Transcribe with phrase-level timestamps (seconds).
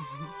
[0.00, 0.24] Mm-hmm.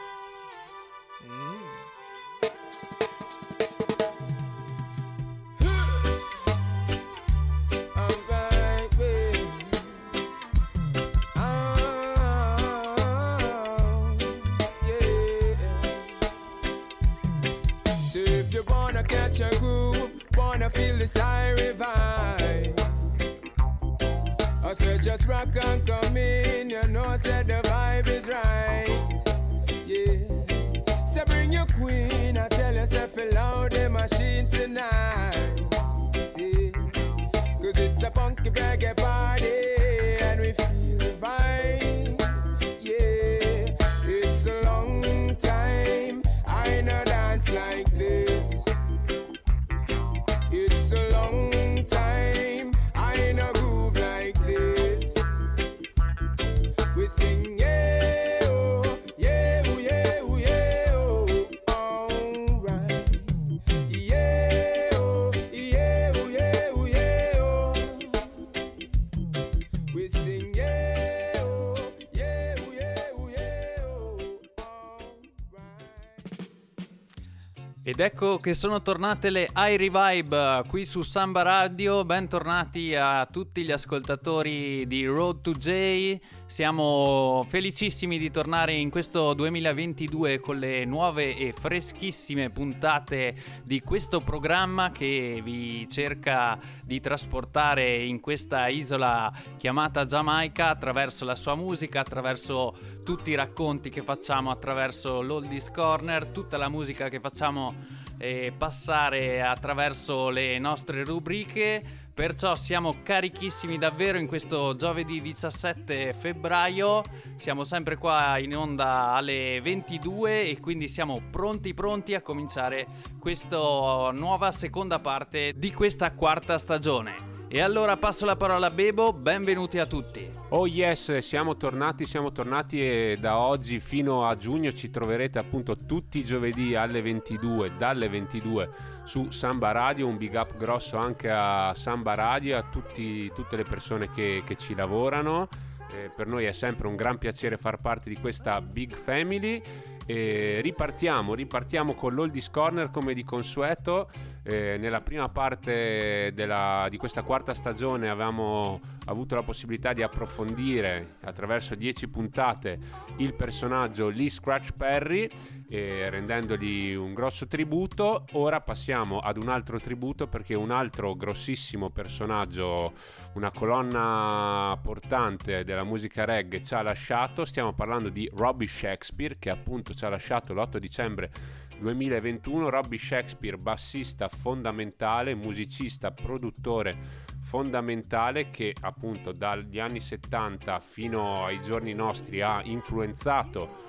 [78.00, 83.62] Ed ecco che sono tornate le I Revive qui su Samba Radio, bentornati a tutti
[83.62, 86.16] gli ascoltatori di Road to J,
[86.46, 93.34] siamo felicissimi di tornare in questo 2022 con le nuove e freschissime puntate
[93.64, 101.36] di questo programma che vi cerca di trasportare in questa isola chiamata Giamaica attraverso la
[101.36, 107.20] sua musica, attraverso tutti i racconti che facciamo, attraverso l'Oldies Corner, tutta la musica che
[107.20, 107.74] facciamo
[108.18, 111.82] eh, passare attraverso le nostre rubriche.
[112.12, 117.02] Perciò siamo carichissimi davvero in questo giovedì 17 febbraio.
[117.36, 122.86] Siamo sempre qua in onda alle 22 e quindi siamo pronti pronti a cominciare
[123.18, 127.39] questa nuova seconda parte di questa quarta stagione.
[127.52, 130.24] E allora passo la parola a Bebo, benvenuti a tutti.
[130.50, 135.74] Oh yes, siamo tornati, siamo tornati e da oggi fino a giugno ci troverete appunto
[135.74, 138.70] tutti i giovedì alle 22, dalle 22
[139.02, 143.64] su Samba Radio, un big up grosso anche a Samba Radio, a tutti, tutte le
[143.64, 145.48] persone che, che ci lavorano.
[145.92, 149.60] Eh, per noi è sempre un gran piacere far parte di questa big family.
[150.06, 154.08] E ripartiamo, ripartiamo con l'Oldies Corner come di consueto.
[154.42, 161.16] Eh, nella prima parte della- di questa quarta stagione avevamo avuto la possibilità di approfondire
[161.24, 162.78] attraverso 10 puntate
[163.16, 165.28] il personaggio Lee Scratch Perry,
[165.68, 168.24] eh, rendendogli un grosso tributo.
[168.32, 172.92] Ora passiamo ad un altro tributo perché un altro grossissimo personaggio,
[173.34, 177.44] una colonna portante della musica reggae ci ha lasciato.
[177.44, 181.30] Stiamo parlando di Robbie Shakespeare che appunto ci ha lasciato l'8 dicembre
[181.78, 182.68] 2021.
[182.68, 191.94] Robbie Shakespeare, bassista fondamentale, musicista, produttore fondamentale che appunto dagli anni 70 fino ai giorni
[191.94, 193.88] nostri ha influenzato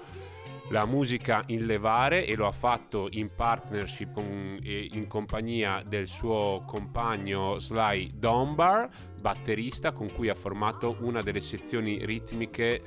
[0.71, 6.07] la musica in levare e lo ha fatto in partnership con, e in compagnia del
[6.07, 8.89] suo compagno Sly Dunbar,
[9.21, 12.81] batterista con cui ha formato una delle sezioni ritmiche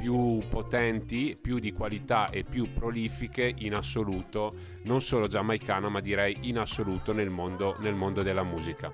[0.00, 4.50] più potenti, più di qualità e più prolifiche in assoluto,
[4.84, 8.90] non solo giamaicana ma direi in assoluto nel mondo, nel mondo della musica.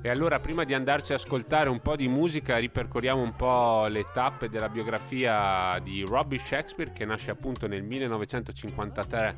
[0.00, 4.04] E allora prima di andarci a ascoltare un po' di musica ripercorriamo un po' le
[4.04, 9.36] tappe della biografia di Robbie Shakespeare che nasce appunto nel 1953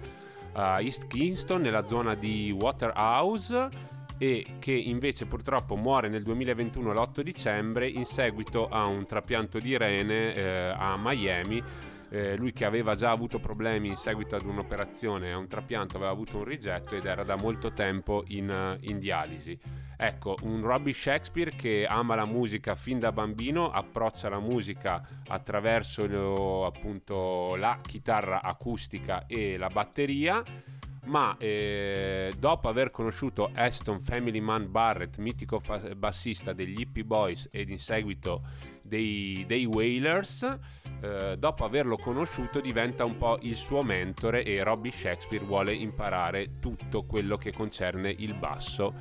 [0.53, 3.69] a East Kingston nella zona di Waterhouse
[4.19, 9.77] e che invece purtroppo muore nel 2021 l'8 dicembre in seguito a un trapianto di
[9.77, 11.63] rene eh, a Miami.
[12.11, 16.11] Eh, lui che aveva già avuto problemi in seguito ad un'operazione, a un trapianto, aveva
[16.11, 19.59] avuto un rigetto ed era da molto tempo in, in dialisi.
[19.95, 26.07] Ecco, un Robbie Shakespeare che ama la musica fin da bambino, approccia la musica attraverso
[26.07, 30.43] lo- appunto la chitarra acustica e la batteria
[31.09, 37.49] ma eh, dopo aver conosciuto Aston Family Man Barrett, mitico fa- bassista degli Hippie Boys
[37.51, 38.43] ed in seguito
[38.83, 40.59] dei, dei Wailers,
[41.01, 46.59] eh, dopo averlo conosciuto diventa un po' il suo mentore e Robbie Shakespeare vuole imparare
[46.59, 48.95] tutto quello che concerne il basso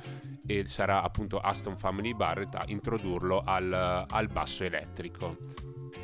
[0.46, 5.36] e sarà appunto Aston Family Barrett a introdurlo al, al basso elettrico.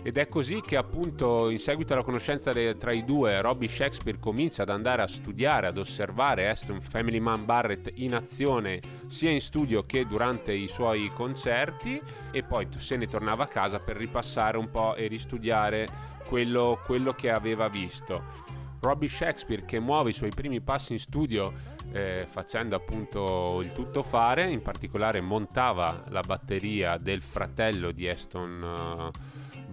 [0.03, 4.19] Ed è così che appunto in seguito alla conoscenza de- tra i due Robbie Shakespeare
[4.19, 9.41] comincia ad andare a studiare, ad osservare Aston Family Man Barrett in azione sia in
[9.41, 11.99] studio che durante i suoi concerti
[12.31, 15.89] e poi se ne tornava a casa per ripassare un po' e ristudiare
[16.27, 18.53] quello, quello che aveva visto.
[18.81, 21.53] Robbie Shakespeare che muove i suoi primi passi in studio
[21.93, 29.11] eh, facendo appunto il tuttofare, in particolare montava la batteria del fratello di Aston uh,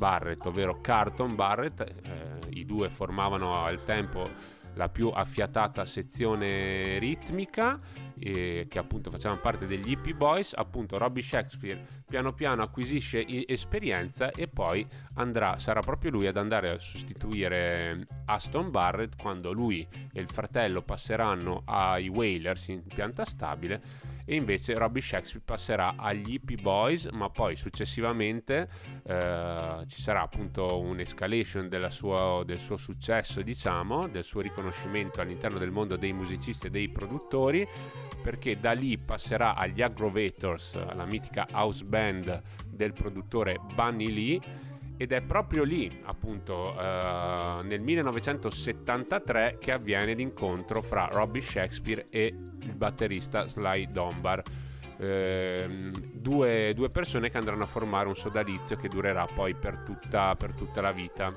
[0.02, 4.28] Barrett, ovvero Carlton Barrett, eh, i due formavano al tempo
[4.74, 7.78] la più affiatata sezione ritmica
[8.18, 14.32] eh, che appunto facevano parte degli Hippie Boys, appunto Robbie Shakespeare piano piano acquisisce esperienza
[14.32, 14.84] e poi
[15.16, 20.82] andrà, sarà proprio lui ad andare a sostituire Aston Barrett quando lui e il fratello
[20.82, 27.30] passeranno ai Whalers in pianta stabile e invece Robbie Shakespeare passerà agli Hippie Boys ma
[27.30, 28.66] poi successivamente
[29.04, 35.72] eh, ci sarà appunto un'escalation sua, del suo successo diciamo del suo riconoscimento all'interno del
[35.72, 37.68] mondo dei musicisti e dei produttori
[38.24, 44.40] perché da lì passerà agli Aggrovators la mitica house band del produttore Bunny Lee
[45.02, 52.26] ed è proprio lì, appunto, uh, nel 1973 che avviene l'incontro fra Robbie Shakespeare e
[52.26, 54.44] il batterista Sly Dunbar.
[54.98, 60.36] Uh, due, due, persone che andranno a formare un sodalizio che durerà poi per tutta,
[60.36, 61.32] per tutta la vita.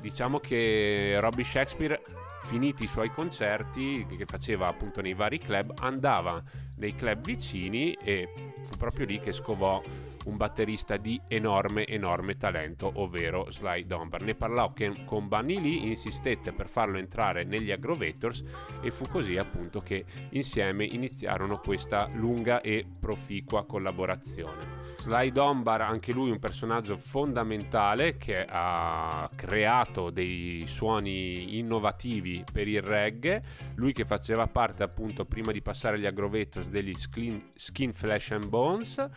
[0.00, 2.02] Diciamo che Robbie Shakespeare
[2.46, 6.42] finiti i suoi concerti che faceva appunto nei vari club, andava
[6.78, 8.28] nei club vicini e
[8.64, 9.80] fu proprio lì che scovò
[10.28, 14.22] un batterista di enorme, enorme talento, ovvero Sly Dunbar.
[14.22, 14.72] Ne parlò
[15.04, 18.44] con Bunny Lee, insistette per farlo entrare negli Aggrovators
[18.82, 24.86] e fu così appunto che insieme iniziarono questa lunga e proficua collaborazione.
[24.98, 32.82] Sly Dunbar, anche lui un personaggio fondamentale che ha creato dei suoni innovativi per il
[32.82, 33.40] reggae,
[33.76, 38.46] lui che faceva parte appunto prima di passare agli Aggrovators degli Skin, Skin Flesh and
[38.48, 39.08] Bones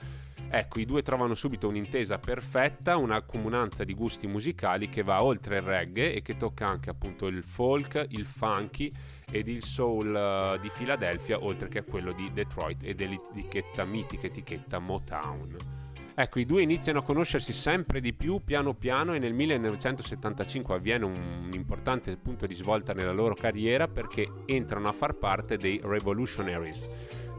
[0.54, 5.56] Ecco, i due trovano subito un'intesa perfetta, una comunanza di gusti musicali che va oltre
[5.56, 8.92] il reggae e che tocca anche appunto il folk, il funky
[9.32, 14.28] ed il soul uh, di Philadelphia, oltre che a quello di Detroit e dell'etichetta mitica
[14.28, 15.56] etichetta Motown.
[16.14, 21.06] Ecco, i due iniziano a conoscersi sempre di più piano piano e nel 1975 avviene
[21.06, 26.90] un importante punto di svolta nella loro carriera perché entrano a far parte dei Revolutionaries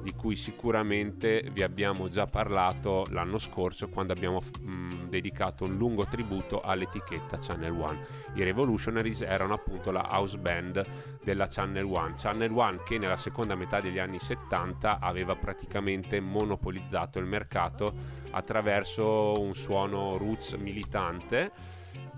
[0.03, 5.77] di cui sicuramente vi abbiamo già parlato l'anno scorso quando abbiamo mh, mm, dedicato un
[5.77, 8.01] lungo tributo all'etichetta Channel One.
[8.35, 10.85] I Revolutionaries erano appunto la house band
[11.23, 12.15] della Channel One.
[12.17, 17.95] Channel One che nella seconda metà degli anni 70 aveva praticamente monopolizzato il mercato
[18.31, 21.51] attraverso un suono roots militante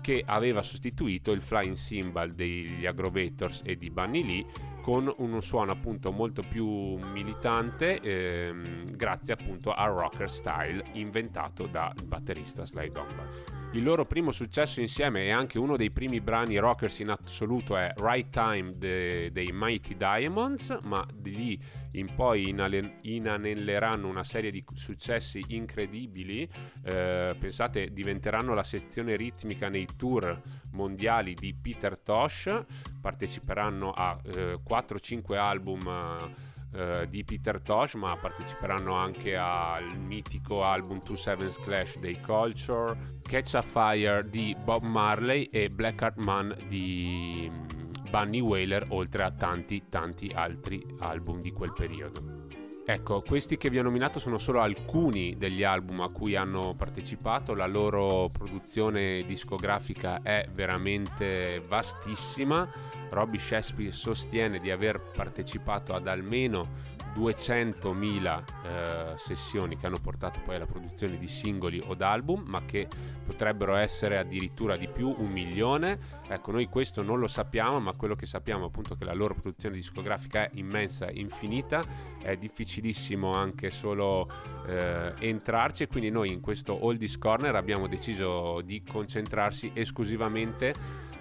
[0.01, 4.45] che aveva sostituito il flying cymbal degli Aggrovators e di Bunny Lee
[4.85, 6.67] con un suono appunto molto più
[7.11, 13.64] militante ehm, grazie appunto al rocker style inventato dal batterista Sly Dunbar.
[13.75, 17.93] Il loro primo successo insieme e anche uno dei primi brani rockers in assoluto è
[17.97, 21.59] Right Time de, dei Mighty Diamonds, ma di lì
[21.91, 22.55] in poi
[23.01, 26.49] inanelleranno una serie di successi incredibili.
[26.85, 32.57] Eh, pensate, diventeranno la sezione ritmica nei tour mondiali di Peter Tosh,
[33.01, 36.33] parteciperanno a eh, 4-5 album.
[36.75, 43.19] Uh, di Peter Tosh, ma parteciperanno anche al mitico album Two Sevens Clash dei Culture,
[43.21, 49.23] Catch a Fire di Bob Marley e Black Heart Man di mm, Bunny Whaler, oltre
[49.23, 52.64] a tanti tanti altri album di quel periodo.
[52.87, 57.55] Ecco, questi che vi ho nominato sono solo alcuni degli album a cui hanno partecipato,
[57.55, 62.69] la loro produzione discografica è veramente vastissima.
[63.09, 70.55] Robbie Shakespeare sostiene di aver partecipato ad almeno 200.000 eh, sessioni che hanno portato poi
[70.55, 72.87] alla produzione di singoli o d'album, ma che
[73.25, 75.97] potrebbero essere addirittura di più, un milione.
[76.27, 79.33] Ecco, noi questo non lo sappiamo, ma quello che sappiamo appunto è che la loro
[79.33, 81.83] produzione discografica è immensa, infinita,
[82.21, 84.27] è difficilissimo anche solo
[84.67, 90.73] eh, entrarci e quindi noi in questo Oldies Corner abbiamo deciso di concentrarsi esclusivamente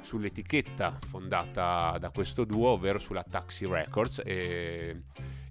[0.05, 4.97] sull'etichetta fondata da questo duo, ovvero sulla Taxi Records e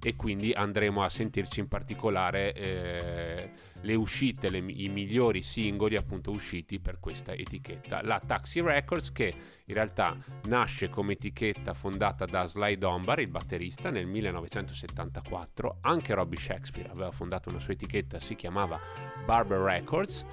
[0.04, 3.50] e quindi andremo a sentirci in particolare eh,
[3.82, 8.02] le uscite, le, i migliori singoli appunto usciti per questa etichetta.
[8.04, 9.34] La Taxi Records che
[9.66, 10.18] in realtà
[10.48, 15.78] nasce come etichetta fondata da Sly Dunbar, il batterista, nel 1974.
[15.82, 18.78] Anche Robbie Shakespeare aveva fondato una sua etichetta, si chiamava
[19.26, 20.26] Barber Records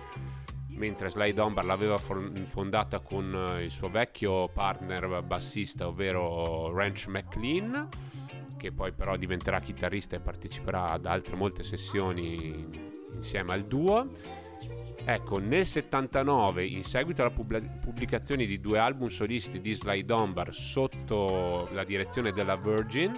[0.77, 7.89] mentre Sly Dunbar l'aveva fondata con il suo vecchio partner bassista, ovvero Ranch McLean
[8.61, 12.67] che poi però diventerà chitarrista e parteciperà ad altre molte sessioni
[13.15, 14.07] insieme al duo.
[15.03, 21.71] Ecco, nel 79, in seguito alla pubblicazione di due album solisti di Sly Dunbar sotto
[21.73, 23.12] la direzione della Virgin,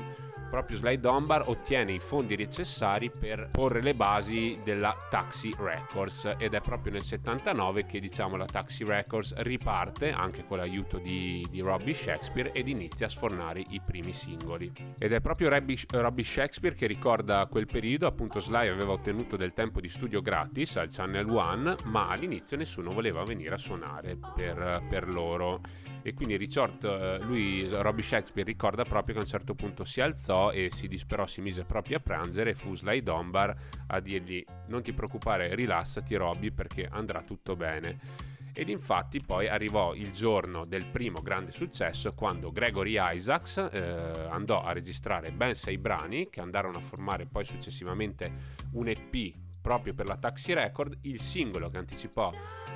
[0.52, 6.52] proprio Sly Dunbar ottiene i fondi necessari per porre le basi della Taxi Records ed
[6.52, 11.60] è proprio nel 79 che diciamo la Taxi Records riparte anche con l'aiuto di, di
[11.62, 14.70] Robbie Shakespeare ed inizia a sfornare i primi singoli.
[14.98, 19.80] Ed è proprio Robbie, Shakespeare che ricorda quel periodo, appunto Sly aveva ottenuto del tempo
[19.80, 25.10] di studio gratis al Channel One, ma all'inizio nessuno voleva venire a suonare per, per
[25.10, 25.60] loro
[26.02, 30.00] e quindi Richard, eh, lui, Robbie Shakespeare ricorda proprio che a un certo punto si
[30.00, 33.54] alzò e si disperò, si mise proprio a piangere e fu Sly Dunbar
[33.86, 38.30] a dirgli non ti preoccupare, rilassati Robbie perché andrà tutto bene.
[38.54, 44.62] Ed infatti poi arrivò il giorno del primo grande successo quando Gregory Isaacs eh, andò
[44.62, 48.30] a registrare ben sei brani che andarono a formare poi successivamente
[48.72, 50.98] un EP proprio per la Taxi Record.
[51.02, 52.30] Il singolo che anticipò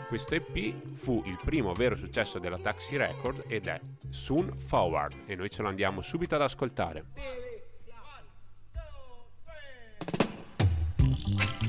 [0.09, 5.35] questo EP fu il primo vero successo della Taxi Record ed è Soon Forward e
[5.35, 7.46] noi ce lo andiamo subito ad ascoltare.
[9.99, 11.66] Thank you.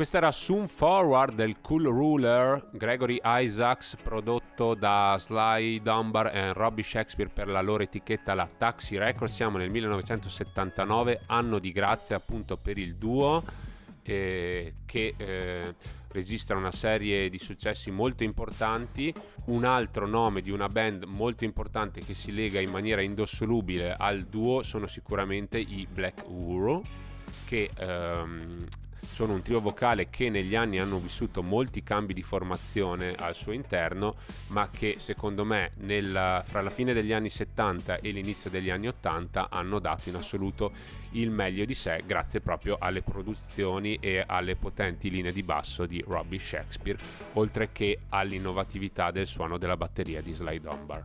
[0.00, 6.82] Questo era Soon Forward del Cool Ruler Gregory Isaacs prodotto da Sly Dunbar e Robbie
[6.82, 9.34] Shakespeare per la loro etichetta la Taxi Records.
[9.34, 13.44] Siamo nel 1979, anno di grazia appunto per il duo
[14.02, 15.74] eh, che eh,
[16.12, 19.12] registra una serie di successi molto importanti.
[19.48, 24.22] Un altro nome di una band molto importante che si lega in maniera indossolubile al
[24.22, 26.80] duo sono sicuramente i Black Uru
[27.44, 28.66] che ehm,
[29.02, 33.52] sono un trio vocale che negli anni hanno vissuto molti cambi di formazione al suo
[33.52, 34.16] interno,
[34.48, 38.88] ma che secondo me nella, fra la fine degli anni 70 e l'inizio degli anni
[38.88, 40.72] 80 hanno dato in assoluto
[41.12, 46.02] il meglio di sé grazie proprio alle produzioni e alle potenti linee di basso di
[46.06, 46.98] Robbie Shakespeare,
[47.34, 51.04] oltre che all'innovatività del suono della batteria di Sly Dunbar.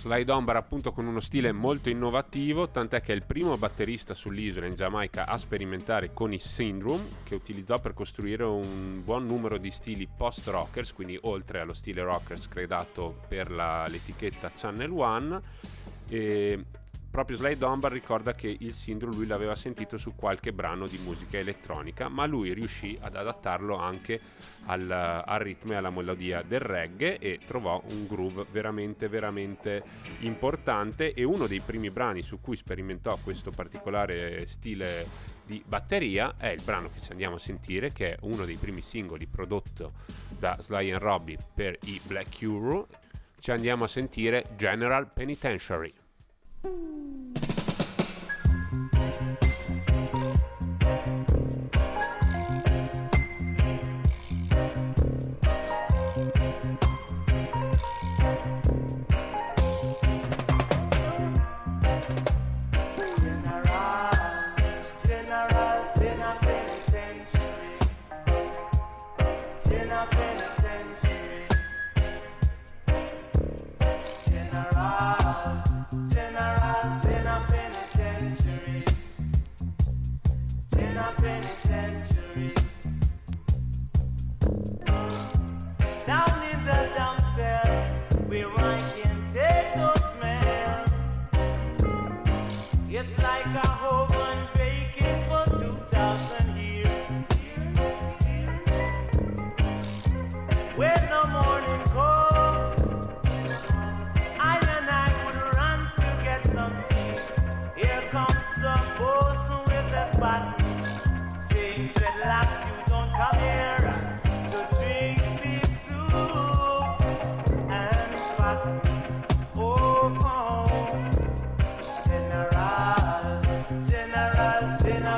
[0.00, 4.64] Sly Dunbar appunto con uno stile molto innovativo, tant'è che è il primo batterista sull'isola
[4.64, 9.70] in Giamaica a sperimentare con i Syndrome, che utilizzò per costruire un buon numero di
[9.70, 15.40] stili post-rockers, quindi oltre allo stile rockers creato per la, l'etichetta Channel One.
[16.08, 16.64] E
[17.10, 21.38] proprio Sly Dunbar ricorda che il Syndrome lui l'aveva sentito su qualche brano di musica
[21.38, 24.20] elettronica, ma lui riuscì ad adattarlo anche
[24.66, 29.82] al, al, ritmo e alla melodia del reggae e trovò un groove veramente veramente
[30.20, 31.12] importante.
[31.12, 35.06] E uno dei primi brani su cui sperimentò questo particolare stile
[35.44, 38.82] di batteria è il brano che ci andiamo a sentire che è uno dei primi
[38.82, 39.92] singoli prodotto
[40.38, 42.86] da Sly and Robbie per i Black Euro
[43.40, 45.92] ci andiamo a sentire General Penitentiary
[46.62, 47.39] Thank you.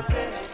[0.09, 0.52] happen.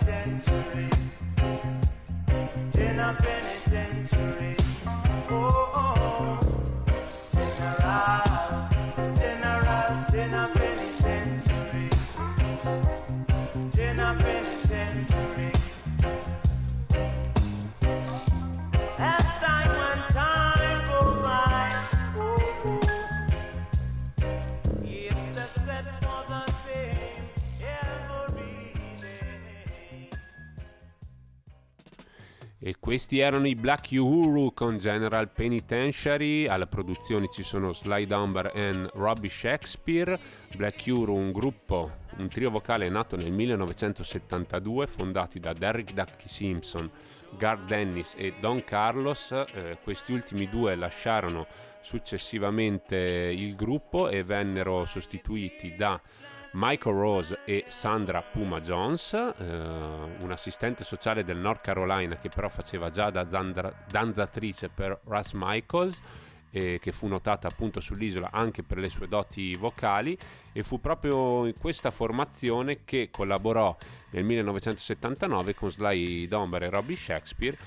[32.89, 36.47] Questi erano i Black Uhuru con General Penitentiary.
[36.47, 40.19] Alla produzione ci sono Sly Dunbar e Robbie Shakespeare.
[40.55, 46.89] Black Uhuru, un gruppo, un trio vocale nato nel 1972, fondati da Derrick Ducky Simpson,
[47.37, 49.33] Gar Dennis e Don Carlos.
[49.33, 51.45] Eh, questi ultimi due lasciarono
[51.81, 56.01] successivamente il gruppo e vennero sostituiti da
[56.53, 62.49] Michael Rose e Sandra Puma Jones, eh, un assistente sociale del North Carolina che però
[62.49, 66.01] faceva già da zandra- danzatrice per Russ Michaels
[66.51, 70.17] e che fu notata appunto sull'isola anche per le sue doti vocali
[70.51, 73.77] e fu proprio in questa formazione che collaborò
[74.11, 77.57] nel 1979 con Sly Dunbar e Robbie Shakespeare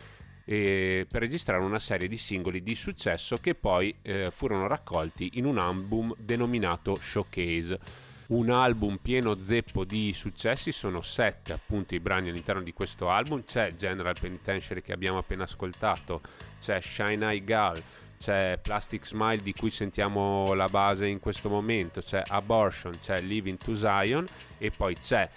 [0.45, 5.59] per registrare una serie di singoli di successo che poi eh, furono raccolti in un
[5.59, 12.63] album denominato Showcase un album pieno zeppo di successi, sono sette appunto i brani all'interno
[12.63, 16.23] di questo album, c'è General Penitentiary che abbiamo appena ascoltato,
[16.59, 17.83] c'è Shine Eye Gal,
[18.19, 23.59] c'è Plastic Smile di cui sentiamo la base in questo momento, c'è Abortion, c'è Living
[23.59, 25.29] to Zion e poi c'è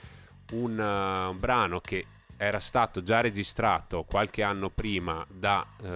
[0.51, 2.05] un uh, brano che
[2.38, 5.88] era stato già registrato qualche anno prima da uh,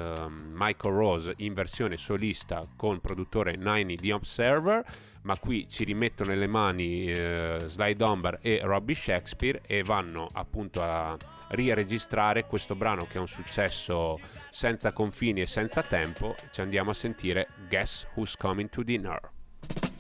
[0.52, 4.86] Michael Rose in versione solista con produttore Nine The Observer
[5.30, 10.82] ma qui ci rimettono nelle mani eh, Sly Dunbar e Robbie Shakespeare e vanno appunto
[10.82, 11.16] a
[11.50, 16.36] riregistrare questo brano che è un successo senza confini e senza tempo.
[16.50, 19.99] Ci andiamo a sentire Guess Who's Coming to Dinner.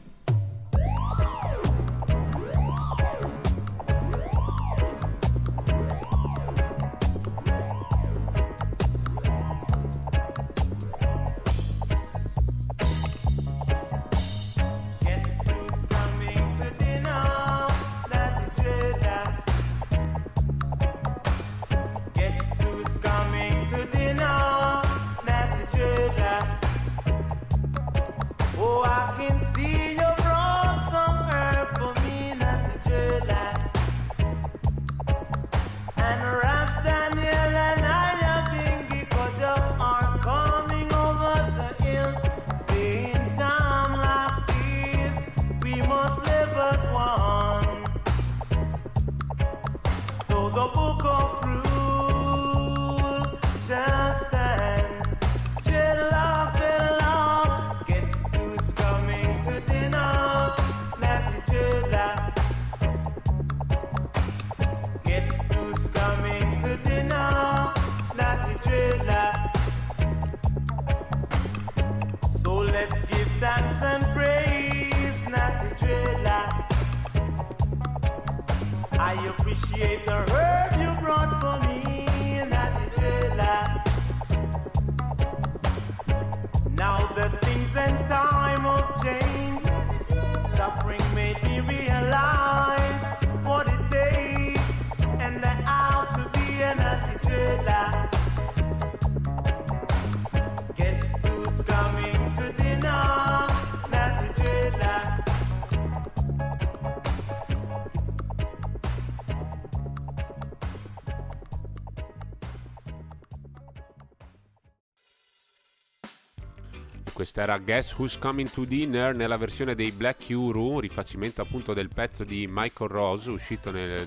[117.40, 121.88] Questa era Guess Who's Coming to Dinner nella versione dei Black Uru, rifacimento appunto del
[121.88, 124.06] pezzo di Michael Rose uscito nel,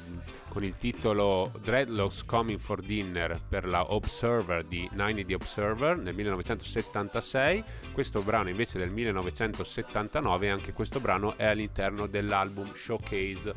[0.48, 6.14] con il titolo Dreadlocks Coming for Dinner per la Observer di Nine The Observer nel
[6.14, 7.64] 1976.
[7.92, 13.54] Questo brano invece del 1979 e anche questo brano è all'interno dell'album Showcase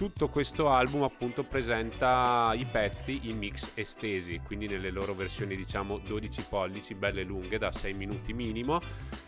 [0.00, 5.98] tutto questo album appunto presenta i pezzi in mix estesi, quindi nelle loro versioni diciamo
[5.98, 8.80] 12 pollici, belle lunghe da 6 minuti minimo,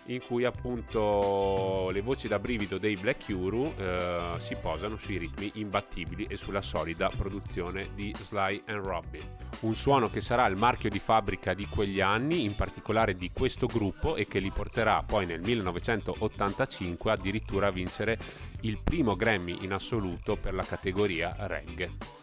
[0.06, 5.50] in cui appunto le voci da brivido dei Black Uru eh, si posano sui ritmi
[5.56, 9.36] imbattibili e sulla solida produzione di Sly and Robbie.
[9.60, 13.66] Un suono che sarà il marchio di fabbrica di quegli anni, in particolare di questo
[13.66, 18.18] gruppo e che li porterà poi nel 1985 addirittura a vincere
[18.62, 22.20] il primo Grammy in assoluto per la categoria reggae.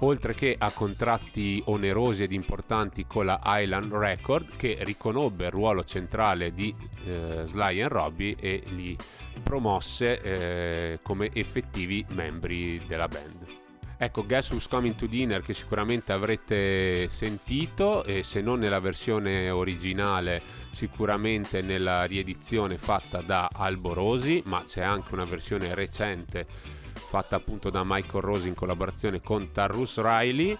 [0.00, 5.82] Oltre che a contratti onerosi ed importanti con la Island Record che riconobbe il ruolo
[5.82, 6.72] centrale di
[7.04, 8.96] eh, Sly and Robbie e li
[9.42, 13.46] promosse eh, come effettivi membri della band.
[14.00, 19.50] Ecco, Guess Who's Coming to Dinner che sicuramente avrete sentito e se non nella versione
[19.50, 26.46] originale sicuramente nella riedizione fatta da Alborosi, ma c'è anche una versione recente
[26.92, 30.58] fatta appunto da Michael Rose in collaborazione con Tarrus Riley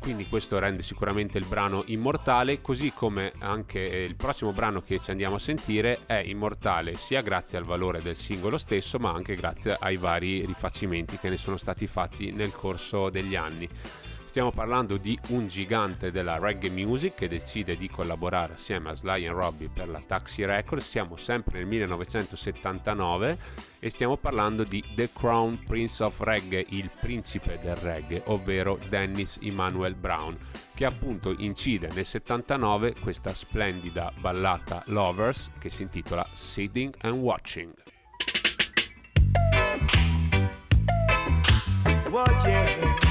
[0.00, 5.10] quindi questo rende sicuramente il brano immortale, così come anche il prossimo brano che ci
[5.10, 9.76] andiamo a sentire è immortale sia grazie al valore del singolo stesso, ma anche grazie
[9.78, 13.68] ai vari rifacimenti che ne sono stati fatti nel corso degli anni.
[14.30, 19.26] Stiamo parlando di un gigante della reggae music che decide di collaborare assieme a Sly
[19.26, 20.88] and Robbie per la Taxi Records.
[20.88, 23.38] Siamo sempre nel 1979
[23.80, 29.36] e stiamo parlando di The Crown Prince of Reggae, il principe del reggae, ovvero Dennis
[29.42, 30.38] Emmanuel Brown,
[30.76, 37.72] che appunto incide nel 79 questa splendida ballata Lovers che si intitola Sitting and Watching.
[42.12, 43.09] Well, yeah.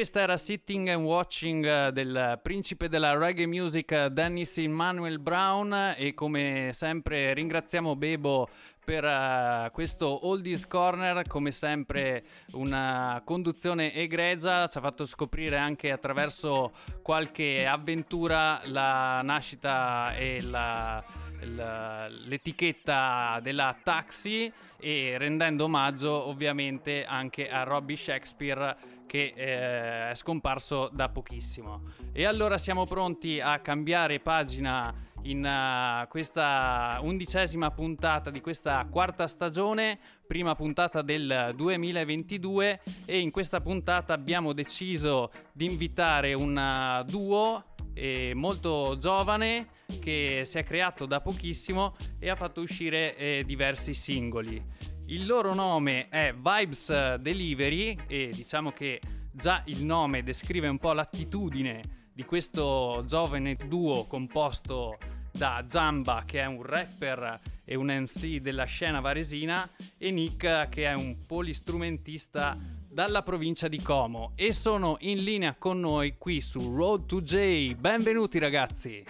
[0.00, 5.94] Questa era Sitting and Watching eh, del principe della reggae music eh, Dennis Emmanuel Brown.
[5.94, 8.48] E come sempre ringraziamo Bebo
[8.82, 15.90] per uh, questo Oldies Corner, come sempre una conduzione egregia, ci ha fatto scoprire anche
[15.92, 21.04] attraverso qualche avventura la nascita e la,
[21.42, 24.50] la, l'etichetta della Taxi.
[24.82, 31.82] E rendendo omaggio ovviamente anche a Robbie Shakespeare che eh, è scomparso da pochissimo.
[32.12, 39.26] E allora siamo pronti a cambiare pagina in uh, questa undicesima puntata di questa quarta
[39.26, 47.04] stagione, prima puntata del 2022 e in questa puntata abbiamo deciso di invitare un uh,
[47.04, 53.42] duo eh, molto giovane che si è creato da pochissimo e ha fatto uscire eh,
[53.44, 54.62] diversi singoli.
[55.10, 59.00] Il loro nome è Vibes Delivery e diciamo che
[59.32, 64.96] già il nome descrive un po' l'attitudine di questo giovane duo composto
[65.32, 69.68] da Zamba che è un rapper e un MC della scena varesina
[69.98, 72.56] e Nick che è un polistrumentista
[72.88, 77.74] dalla provincia di Como e sono in linea con noi qui su Road to J.
[77.74, 79.04] Benvenuti ragazzi!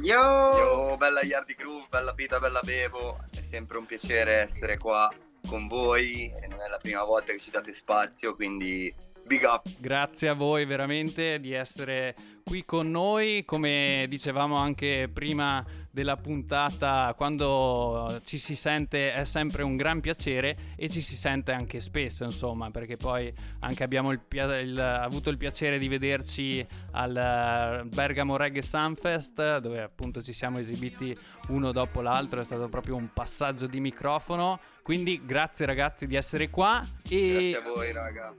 [0.00, 0.56] Yo!
[0.56, 5.12] Yo, bella Yardi Groove, bella Pita, bella Bevo, è sempre un piacere essere qua
[5.52, 8.90] con voi non è la prima volta che ci date spazio, quindi
[9.26, 9.68] big up.
[9.78, 17.12] Grazie a voi veramente di essere qui con noi, come dicevamo anche prima della puntata,
[17.14, 22.24] quando ci si sente è sempre un gran piacere e ci si sente anche spesso,
[22.24, 28.62] insomma, perché poi anche abbiamo il, il, avuto il piacere di vederci al Bergamo Reggae
[28.62, 31.14] Sunfest, dove appunto ci siamo esibiti
[31.48, 36.50] uno dopo l'altro, è stato proprio un passaggio di microfono, quindi grazie ragazzi di essere
[36.50, 36.86] qua.
[37.08, 37.50] E...
[37.50, 38.34] Grazie a voi raga.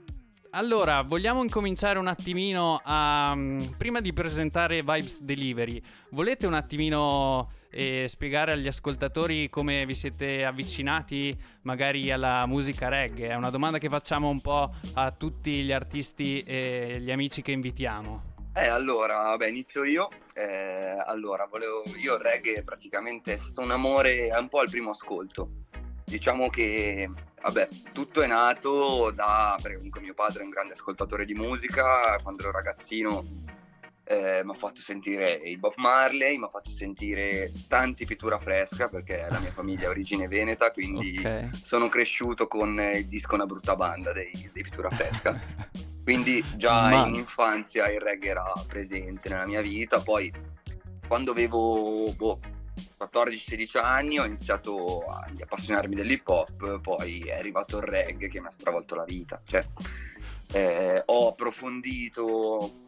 [0.50, 3.34] Allora, vogliamo incominciare un attimino a...
[3.34, 9.96] Mm, prima di presentare Vibes Delivery, volete un attimino eh, spiegare agli ascoltatori come vi
[9.96, 13.30] siete avvicinati magari alla musica reggae?
[13.30, 17.50] È una domanda che facciamo un po' a tutti gli artisti e gli amici che
[17.50, 18.33] invitiamo.
[18.56, 20.08] Eh, allora, vabbè, inizio io.
[20.32, 24.90] Eh, allora, volevo, io il reggae praticamente è stato un amore un po' al primo
[24.90, 25.50] ascolto.
[26.04, 27.10] Diciamo che,
[27.42, 32.18] vabbè, tutto è nato da, perché comunque mio padre è un grande ascoltatore di musica,
[32.22, 33.42] quando ero ragazzino
[34.04, 38.88] eh, mi ha fatto sentire i Bob Marley, mi ha fatto sentire tanti pittura fresca
[38.88, 41.50] perché la mia famiglia è origine veneta, quindi okay.
[41.60, 45.92] sono cresciuto con il disco Una brutta banda dei, dei pittura fresca.
[46.04, 47.06] quindi già Ma...
[47.06, 50.32] in infanzia il reggae era presente nella mia vita, poi
[51.08, 52.38] quando avevo boh,
[52.98, 58.46] 14-16 anni ho iniziato a appassionarmi dell'hip hop, poi è arrivato il reggae che mi
[58.46, 59.40] ha stravolto la vita.
[59.44, 59.66] Cioè,
[60.52, 62.83] eh, ho approfondito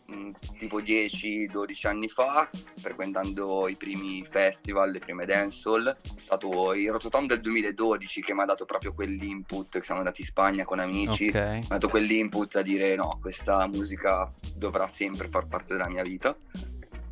[0.59, 2.49] tipo 10-12 anni fa,
[2.81, 5.89] frequentando i primi festival, le prime dancehall.
[5.89, 10.23] È stato il Rototom del 2012 che mi ha dato proprio quell'input, che siamo andati
[10.23, 11.59] in Spagna con amici, okay.
[11.59, 16.03] mi ha dato quell'input a dire no, questa musica dovrà sempre far parte della mia
[16.03, 16.37] vita.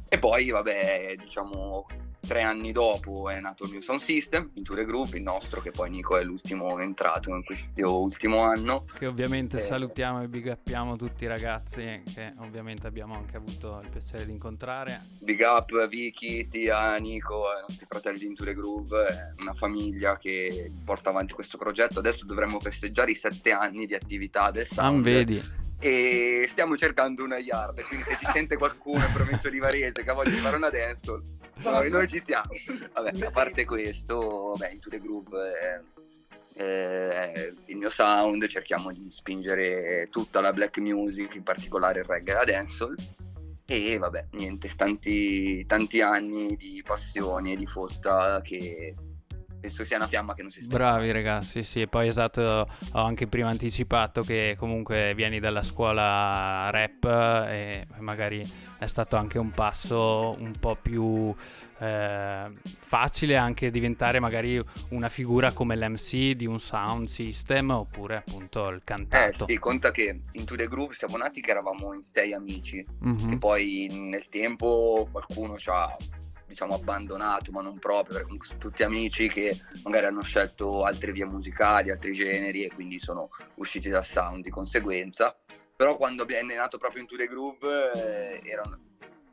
[0.08, 1.86] E poi, vabbè, diciamo,
[2.26, 5.90] Tre anni dopo è nato il mio sound system, the Group, il nostro, che poi
[5.90, 8.84] Nico è l'ultimo entrato in questo ultimo anno.
[8.96, 13.80] Che ovviamente eh, salutiamo e big upiamo tutti i ragazzi che ovviamente abbiamo anche avuto
[13.82, 15.02] il piacere di incontrare.
[15.20, 20.16] Big up Vicky, Tia, Nico, i nostri fratelli di Into the Groove, è una famiglia
[20.16, 21.98] che porta avanti questo progetto.
[21.98, 25.06] Adesso dovremmo festeggiare i sette anni di attività del sound.
[25.06, 29.58] Ah, vedi e stiamo cercando una yard quindi se ci sente qualcuno in provincia di
[29.58, 31.20] Varese che ha voglia di fare una dance
[31.56, 32.50] noi, noi ci stiamo.
[32.92, 39.10] Vabbè, a parte questo beh, Into the Groove è, è il mio sound cerchiamo di
[39.10, 42.96] spingere tutta la black music in particolare il reggae e la dancehall.
[43.66, 48.94] E vabbè niente tanti, tanti anni di passione e di fotta che
[49.64, 50.90] penso sia una fiamma che non si spera.
[50.90, 56.68] Bravi ragazzi, sì, e poi esatto, ho anche prima anticipato che comunque vieni dalla scuola
[56.70, 57.04] rap
[57.48, 58.46] e magari
[58.78, 61.34] è stato anche un passo un po' più
[61.78, 68.68] eh, facile anche diventare magari una figura come l'MC di un sound system oppure appunto
[68.68, 69.44] il cantato.
[69.44, 72.84] Eh sì, conta che in To The Groove siamo nati che eravamo in sei amici,
[73.02, 73.30] mm-hmm.
[73.30, 75.96] che poi nel tempo qualcuno ci ha
[76.46, 81.12] diciamo abbandonato, ma non proprio, perché comunque sono tutti amici che magari hanno scelto altre
[81.12, 85.36] vie musicali, altri generi e quindi sono usciti dal sound di conseguenza.
[85.76, 88.78] Però quando è nato proprio Into the Groove eh, erano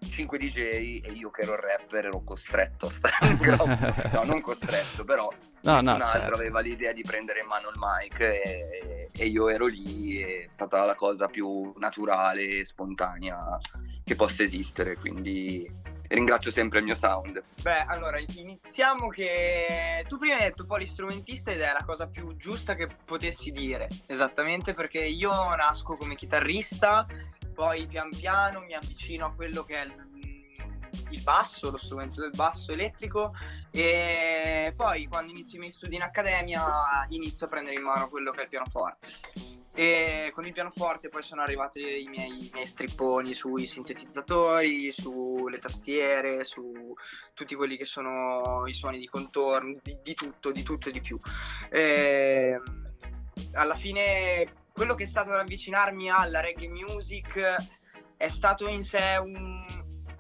[0.10, 0.58] 5 DJ
[1.04, 3.66] e io che ero rapper ero costretto a stare in gruppo.
[4.14, 6.36] no, non costretto, però no, nessun no, altro certo.
[6.36, 10.86] aveva l'idea di prendere in mano il mic e, e, io ero lì, è stata
[10.86, 13.58] la cosa più naturale e spontanea
[14.04, 15.70] che possa esistere, quindi
[16.08, 17.42] ringrazio sempre il mio sound.
[17.62, 22.76] Beh, allora iniziamo che tu prima hai detto polistrumentista ed è la cosa più giusta
[22.76, 27.06] che potessi dire, esattamente perché io nasco come chitarrista,
[27.54, 30.10] poi pian piano mi avvicino a quello che è il
[31.10, 33.34] il basso, lo strumento del basso elettrico
[33.72, 38.32] e poi quando inizio i miei studi in accademia inizio a prendere in mano quello
[38.32, 39.08] che è il pianoforte
[39.74, 45.60] e con il pianoforte poi sono arrivati i miei, i miei stripponi sui sintetizzatori, sulle
[45.60, 46.94] tastiere, su
[47.34, 51.00] tutti quelli che sono i suoni di contorno, di, di tutto, di tutto e di
[51.00, 51.18] più.
[51.70, 52.60] E,
[53.54, 57.56] alla fine quello che è stato avvicinarmi alla reggae music
[58.18, 59.66] è stato in sé un,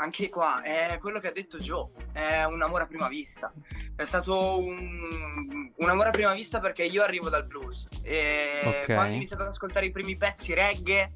[0.01, 3.53] anche qua è quello che ha detto Joe, è un amore a prima vista.
[3.95, 8.85] È stato un, un amore a prima vista perché io arrivo dal blues e okay.
[8.85, 11.11] quando ho iniziato ad ascoltare i primi pezzi reggae,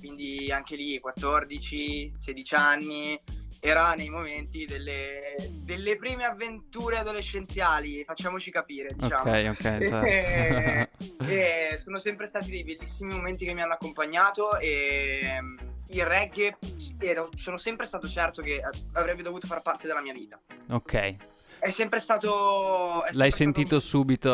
[0.00, 3.20] quindi anche lì 14, 16 anni,
[3.60, 9.30] era nei momenti delle, delle prime avventure adolescenziali, facciamoci capire, diciamo.
[9.30, 10.00] Ok, ok, certo.
[10.02, 10.88] e,
[11.28, 15.40] e sono sempre stati dei bellissimi momenti che mi hanno accompagnato e
[15.88, 16.56] il reggae
[16.98, 20.40] ero, sono sempre stato certo che avrebbe dovuto far parte della mia vita.
[20.70, 21.14] Ok.
[21.58, 23.02] È sempre stato...
[23.02, 24.30] È sempre L'hai stato sentito subito?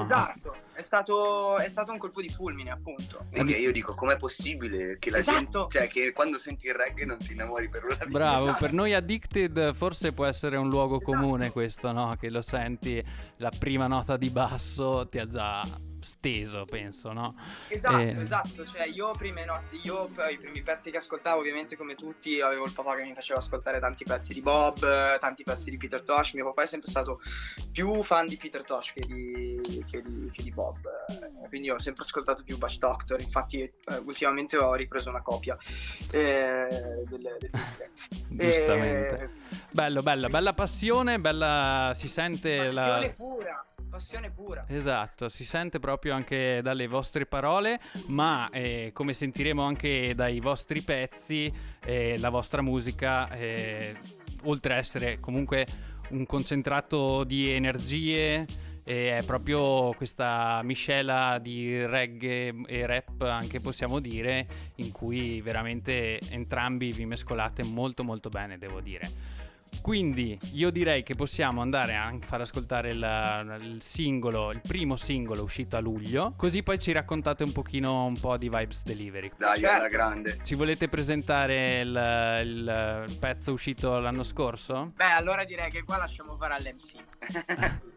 [0.00, 3.24] Esatto è stato, è stato un colpo di fulmine, appunto.
[3.30, 5.38] Perché io dico, com'è possibile che la esatto.
[5.38, 8.06] gente, cioè che quando senti il reggae non ti innamori per una vita?
[8.06, 8.60] Bravo, esatto.
[8.60, 11.12] per noi addicted forse può essere un luogo esatto.
[11.12, 12.14] comune questo, no?
[12.20, 13.02] Che lo senti,
[13.38, 15.62] la prima nota di basso ti ha già
[16.06, 17.34] steso, penso, no?
[17.68, 18.20] Esatto, e...
[18.20, 22.64] esatto, cioè io, prime no- io i primi pezzi che ascoltavo, ovviamente come tutti, avevo
[22.64, 26.34] il papà che mi faceva ascoltare tanti pezzi di Bob, tanti pezzi di Peter Tosh,
[26.34, 27.20] mio papà è sempre stato
[27.70, 30.78] più fan di Peter Tosh che di, che di, che di Bob,
[31.48, 33.72] quindi ho sempre ascoltato più Bash Doctor, infatti eh,
[34.04, 35.58] ultimamente ho ripreso una copia
[36.12, 37.50] eh, delle, delle
[38.28, 39.22] Giustamente.
[39.22, 39.30] E...
[39.72, 43.12] Bello, bella, bella passione, bella, si sente passione la...
[43.16, 43.66] pura
[43.96, 44.64] passione pura.
[44.68, 50.82] Esatto, si sente proprio anche dalle vostre parole, ma eh, come sentiremo anche dai vostri
[50.82, 51.52] pezzi,
[51.84, 53.94] eh, la vostra musica, eh,
[54.44, 55.66] oltre a essere comunque
[56.10, 58.46] un concentrato di energie,
[58.84, 66.92] è proprio questa miscela di reggae e rap, anche possiamo dire, in cui veramente entrambi
[66.92, 69.35] vi mescolate molto molto bene, devo dire.
[69.80, 75.42] Quindi io direi che possiamo andare a far ascoltare il, il, singolo, il primo singolo
[75.42, 79.32] uscito a luglio, così poi ci raccontate un pochino un po' di Vibes Delivery.
[79.36, 79.76] Dai, certo.
[79.76, 80.38] alla grande.
[80.42, 84.92] Ci volete presentare il, il, il, pezzo uscito l'anno scorso?
[84.94, 87.84] Beh, allora direi che qua lasciamo fare all'MC.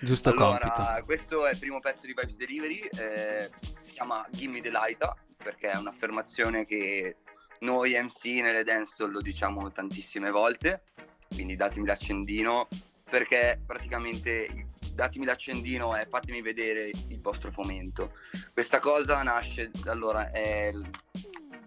[0.00, 1.04] Giusto allora, compito.
[1.04, 3.50] questo è il primo pezzo di Vibes Delivery, eh,
[3.80, 7.16] si chiama Gimme the Light, perché è un'affermazione che
[7.60, 10.82] noi MC nelle dance lo diciamo tantissime volte
[11.28, 12.68] quindi datemi l'accendino,
[13.08, 18.14] perché praticamente datemi l'accendino e fatemi vedere il vostro fomento.
[18.52, 20.72] Questa cosa nasce, allora, è,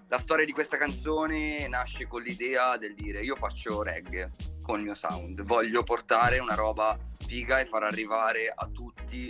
[0.08, 4.86] la storia di questa canzone nasce con l'idea del dire io faccio reggae con il
[4.86, 9.30] mio sound, voglio portare una roba figa e far arrivare a tutti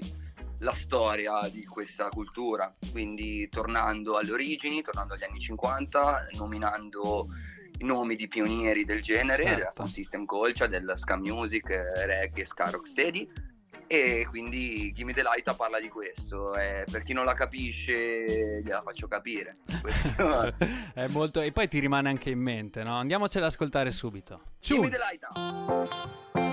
[0.61, 7.27] la storia di questa cultura, quindi tornando alle origini, tornando agli anni 50, nominando
[7.81, 9.73] nomi di pionieri del genere, certo.
[9.73, 11.69] della System Colcia, del ska music,
[12.05, 13.29] reggae, ska rocksteady
[13.91, 18.81] e quindi Gimme the Light parla di questo e per chi non la capisce gliela
[18.81, 19.57] faccio capire.
[20.95, 22.97] È molto e poi ti rimane anche in mente no?
[22.97, 24.43] andiamocela ad ascoltare subito.
[24.61, 26.50] Gimme the Light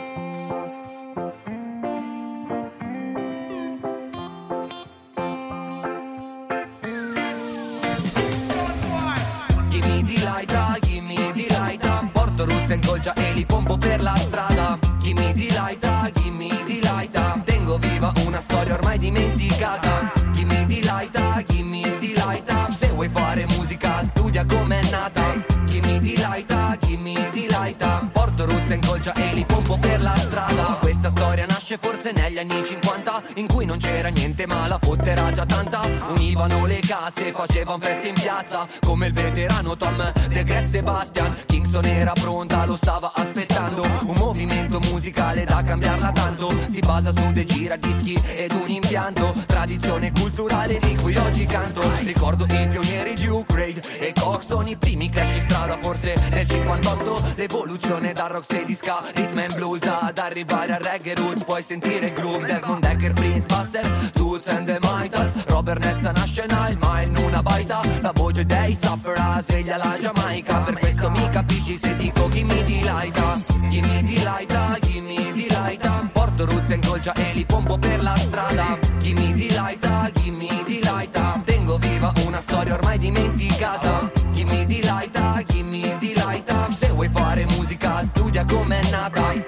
[12.98, 14.76] Colcia e li pompo per la strada.
[15.00, 20.12] Gimme di laita, gimme di laita Tengo viva una storia ormai dimenticata.
[20.32, 25.44] Gimme di laita, gimme di laita Se vuoi fare musica studia com'è nata.
[25.64, 30.16] Gimme di laita, gimme di laita Porto Ruzza in colcia e li pompo per la
[30.16, 30.78] strada.
[30.80, 32.87] Questa storia nasce forse negli anni 50
[33.36, 35.80] In cui non c'era niente ma la fottera già tanta.
[36.14, 41.34] Univano le casse, facevano feste in piazza Come il veterano Tom De Greg Sebastian.
[41.46, 43.82] Kingston era pronta, lo stava aspettando.
[43.82, 46.52] Un movimento musicale da cambiarla tanto.
[46.70, 49.34] Si basa su dei giradischi ed un impianto.
[49.46, 51.82] Tradizione culturale di cui oggi canto.
[52.00, 55.76] Ricordo i pionieri di Upgrade e Coxton I primi crash in strada.
[55.78, 61.44] Forse nel 58 L'evoluzione da rocksteady ska, rhythm and blues Ad arrivare a reggae roots.
[61.44, 67.00] Puoi sentire groove Desmond Decker, Prince Buster Toots and the Mitas Robert Nesta Nile ma
[67.02, 70.60] in una baita La voce dei Supper sveglia la Giamaica.
[70.60, 76.08] Per questo mi capisci se dico gimme di laita Gimme di laita, gimme di laita
[76.12, 78.78] Porto ruzza in colcia e li pompo per la strada.
[78.98, 84.10] Gimme di laita, gimme di laita Tengo viva una storia ormai dimenticata.
[84.30, 89.47] Gimme di laita, gimme di laita Se vuoi fare musica studia com'è nata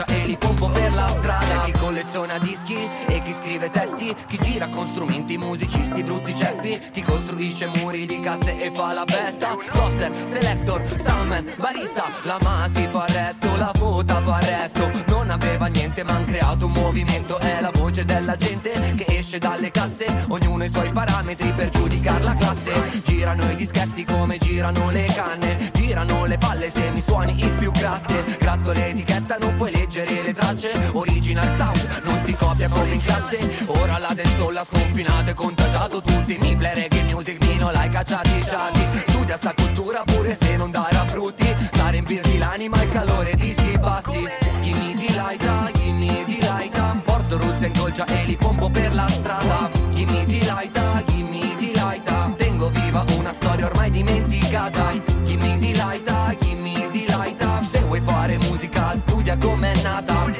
[0.00, 1.46] in colcia e li pompo per la strada.
[1.46, 4.14] C'è chi colleziona dischi e chi scrive testi.
[4.26, 9.04] Chi gira con strumenti musicisti brutti ceffi Chi costruisce muri di casse e fa la
[9.06, 9.56] festa.
[9.72, 12.04] Toaster, selector, soundman, barista.
[12.24, 14.90] La ma si fa resto, la vota fa resto.
[15.08, 17.38] Non aveva niente ma han creato un movimento.
[17.38, 20.06] È la voce della gente che esce dalle casse.
[20.28, 25.70] Ognuno i suoi parametri per giudicare la classe Girano i dischetti come girano le canne.
[25.74, 28.24] Girano le palle se mi suoni hit più grasse.
[28.38, 30.70] Gratto l'etichetta non puoi leggere le tracce.
[30.94, 33.64] Original sound non si copia come in classe.
[33.66, 37.90] Ora la dance la sconfinata e contagiato tutti Mi play reggae music mi non l'hai
[37.90, 41.54] cacciati ciati Studia sta cultura pure se non darà frutti.
[41.74, 44.28] Sa riempirti l'anima il calore di sti bassi.
[44.62, 49.06] Gimme di laita, gimme di laita Porto ruzza in colcia e li pompo per la
[49.08, 49.79] strada
[52.90, 55.00] Viva una storia ormai dimenticata.
[55.22, 60.39] Gimme di laita, gimme di laita Se vuoi fare musica studia com'è nata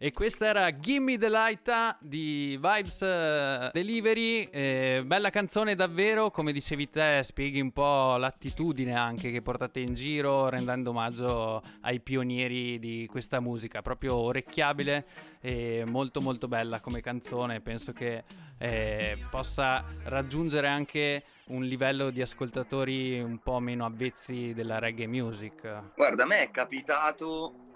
[0.00, 6.52] E questa era Gimme the Light di Vibes uh, Delivery, eh, bella canzone davvero, come
[6.52, 12.78] dicevi te spieghi un po' l'attitudine anche che portate in giro rendendo omaggio ai pionieri
[12.78, 15.04] di questa musica, proprio orecchiabile
[15.40, 18.22] e molto molto bella come canzone, penso che
[18.56, 25.94] eh, possa raggiungere anche un livello di ascoltatori un po' meno avvezzi della reggae music.
[25.96, 27.66] Guarda, a me è capitato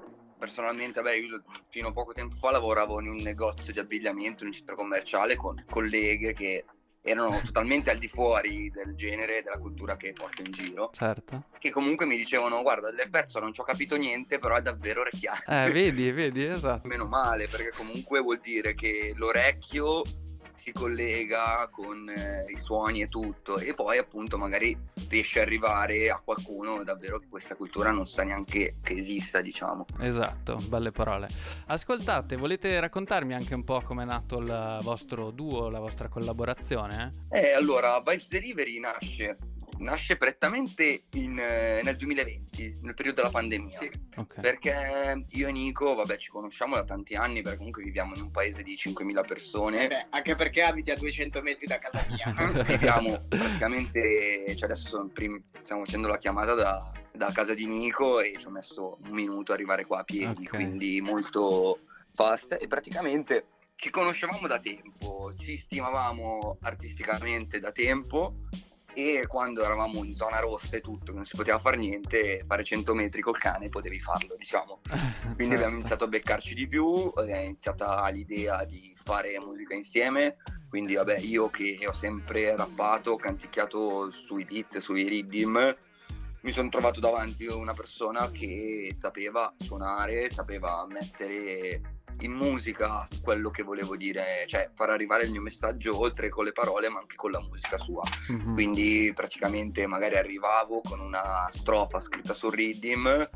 [0.42, 4.48] personalmente, vabbè, io fino a poco tempo fa lavoravo in un negozio di abbigliamento in
[4.48, 6.64] un centro commerciale con colleghe che
[7.00, 11.44] erano totalmente al di fuori del genere e della cultura che porto in giro, Certo.
[11.60, 15.02] che comunque mi dicevano guarda, del pezzo non ci ho capito niente, però è davvero
[15.02, 15.48] orecchiato.
[15.48, 16.88] Eh, vedi, vedi, esatto.
[16.88, 20.02] Meno male, perché comunque vuol dire che l'orecchio
[20.62, 26.08] si collega con eh, i suoni e tutto e poi appunto magari riesce ad arrivare
[26.08, 29.86] a qualcuno davvero che questa cultura non sa neanche che esista, diciamo.
[29.98, 31.26] Esatto, belle parole.
[31.66, 37.24] Ascoltate, volete raccontarmi anche un po' come è nato il vostro duo, la vostra collaborazione?
[37.30, 39.36] Eh, allora, Vibes Delivery nasce,
[39.78, 43.76] nasce prettamente in, eh, nel 2020, nel periodo della pandemia.
[43.76, 43.90] Sì.
[44.16, 44.40] Ok.
[44.40, 48.30] Perché io e Nico, vabbè, ci conosciamo da tanti anni, perché comunque viviamo in un
[48.30, 49.84] paese di 5.000 persone.
[49.84, 52.32] Eh beh, anche perché abiti a 200 metri da casa mia.
[52.64, 58.36] Viviamo praticamente, cioè adesso prim- stiamo facendo la chiamata da, da casa di Nico e
[58.38, 60.54] ci ho messo un minuto a arrivare qua a piedi, Ok.
[60.54, 61.80] quindi molto
[62.14, 63.46] fast e praticamente
[63.76, 68.34] ci conoscevamo da tempo, ci stimavamo artisticamente da tempo
[68.94, 72.64] e quando eravamo in zona rossa e tutto, che non si poteva fare niente, fare
[72.64, 74.80] 100 metri col cane potevi farlo, diciamo.
[75.34, 75.54] Quindi Certo.
[75.54, 80.36] abbiamo iniziato a beccarci di più, è iniziata l'idea di fare musica insieme,
[80.68, 85.74] quindi vabbè io che ho sempre rappato, canticchiato sui beat, sui rhythm,
[86.42, 91.80] mi sono trovato davanti a una persona che sapeva suonare, sapeva mettere
[92.20, 96.52] in musica quello che volevo dire, cioè far arrivare il mio messaggio oltre con le
[96.52, 98.02] parole ma anche con la musica sua.
[98.28, 98.54] Mhm.
[98.54, 103.28] Quindi praticamente magari arrivavo con una strofa scritta sul rhythm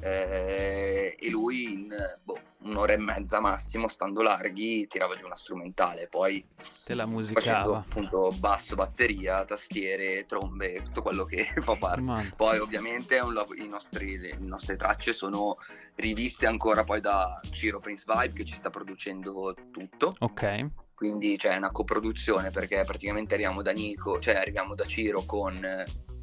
[0.00, 6.08] eh, e lui in boh, un'ora e mezza massimo, stando larghi, tirava giù una strumentale.
[6.08, 6.44] Poi
[6.84, 7.78] Te la facendo musicava.
[7.78, 12.00] appunto basso, batteria, tastiere, trombe, tutto quello che fa parte.
[12.00, 15.56] Ma- Poi ovviamente lav- i nostri- le nostre tracce sono
[15.96, 20.66] riviste ancora poi da Ciro Prince Vibe che ci sta producendo tutto Ok.
[20.94, 25.60] quindi c'è una coproduzione perché praticamente arriviamo da Nico, cioè arriviamo da Ciro con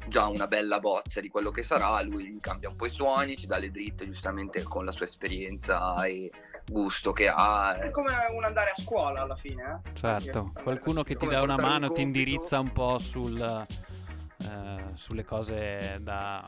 [0.08, 3.46] già una bella bozza di quello che sarà, lui cambia un po' i suoni, ci
[3.46, 6.30] dà le dritte giustamente con la sua esperienza e
[6.70, 7.76] gusto che ha.
[7.76, 9.92] È come un andare a scuola alla fine, eh?
[9.94, 12.98] Certo, Perché- qualcuno che ti Come dà una portare un mano, ti indirizza un po'
[12.98, 16.46] sul, eh, sulle cose da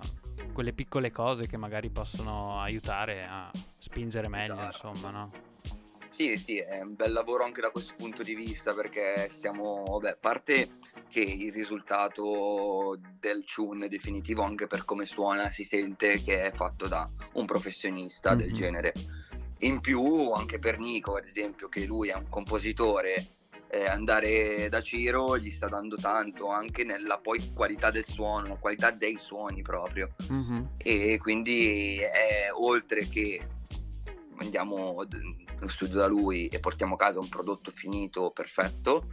[0.52, 4.88] quelle piccole cose che magari possono aiutare a spingere meglio, Esatto.
[4.88, 5.30] insomma, no?
[6.14, 10.10] Sì, sì, è un bel lavoro anche da questo punto di vista perché siamo, vabbè,
[10.10, 10.76] a parte
[11.08, 16.86] che il risultato del tune definitivo anche per come suona si sente che è fatto
[16.86, 18.54] da un professionista del Mhm.
[18.54, 18.92] genere.
[19.62, 23.30] In più anche per Nico, ad esempio, che lui è un compositore,
[23.70, 28.56] eh, andare da Ciro gli sta dando tanto anche nella poi qualità del suono, la
[28.56, 30.74] qualità dei suoni proprio Mhm.
[30.76, 33.48] e quindi è oltre che
[34.38, 39.06] andiamo in studio da lui e portiamo a casa un prodotto finito perfetto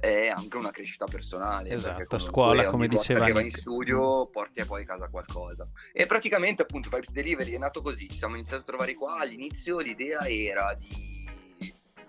[0.00, 4.26] è anche una crescita personale Esatto, perché a scuola, come diceva che vai in studio
[4.28, 5.68] porti poi a casa qualcosa.
[5.92, 9.78] E praticamente appunto Vibes Delivery è nato così ci siamo iniziati a trovare qua all'inizio
[9.78, 11.16] l'idea era di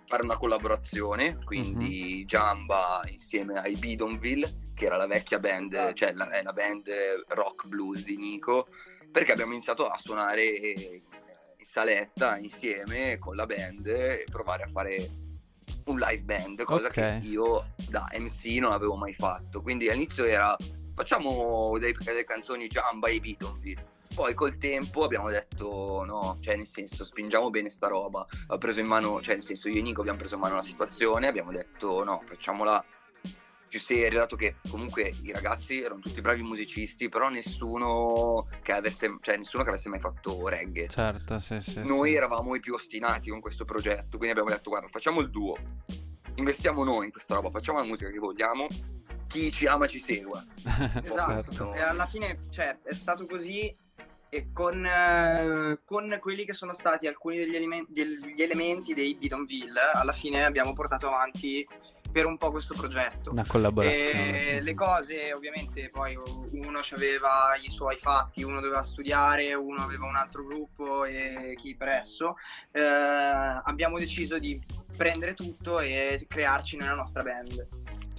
[0.05, 5.93] fare una collaborazione quindi Jamba insieme ai Bidonville che era la vecchia band Esatto.
[5.93, 6.89] cioè la, è la band
[7.29, 8.67] rock blues di Nico
[9.11, 11.01] perché abbiamo iniziato a suonare
[11.69, 15.09] saletta insieme con la band e provare a fare
[15.85, 16.93] un live band, cosa Ok.
[16.93, 19.61] che io da MC non avevo mai fatto.
[19.61, 20.55] Quindi all'inizio era
[20.95, 23.87] facciamo dei- delle canzoni Jamba e Beatonville.
[24.15, 28.25] Poi col tempo abbiamo detto no, cioè nel senso spingiamo bene sta roba.
[28.47, 30.63] Ho preso in mano, cioè nel senso io e Nico abbiamo preso in mano la
[30.63, 32.83] situazione, abbiamo detto no, facciamola
[33.69, 39.17] più seria, dato che comunque i ragazzi erano tutti bravi musicisti, però nessuno che avesse,
[39.21, 40.87] cioè nessuno che avesse mai fatto reggae.
[40.87, 41.81] Certo, sì, sì.
[41.85, 42.15] Noi sì.
[42.15, 45.55] eravamo i più ostinati con questo progetto, quindi abbiamo detto guarda, facciamo il duo,
[46.35, 48.67] investiamo noi in questa roba, facciamo la musica che vogliamo,
[49.27, 50.43] chi ci ama ci segua.
[51.03, 51.73] Esatto, Certo.
[51.73, 53.73] e alla fine cioè, è stato così
[54.31, 59.79] e con, eh, con quelli che sono stati alcuni degli, elemen- degli elementi dei Bidonville,
[59.93, 61.67] alla fine abbiamo portato avanti
[62.11, 63.31] per un po' questo progetto.
[63.31, 64.49] Una collaborazione.
[64.49, 66.17] E le cose ovviamente poi
[66.51, 71.75] uno aveva i suoi fatti, uno doveva studiare, uno aveva un altro gruppo e chi
[71.75, 72.35] presso.
[72.71, 74.61] Eh, abbiamo deciso di
[74.95, 77.67] prendere tutto e crearci nella nostra band.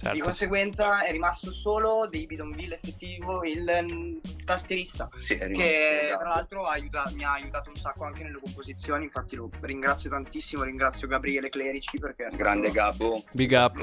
[0.01, 0.23] Di Certo.
[0.23, 5.47] conseguenza è rimasto solo dei Bidonville effettivo il mm, tastierista Sì, che
[6.01, 6.17] legato.
[6.19, 10.63] tra l'altro aiuta- mi ha aiutato un sacco anche nelle composizioni infatti lo ringrazio tantissimo
[10.63, 13.23] ringrazio Gabriele Clerici perché è stato- Grande Gabbo.
[13.31, 13.77] Big up.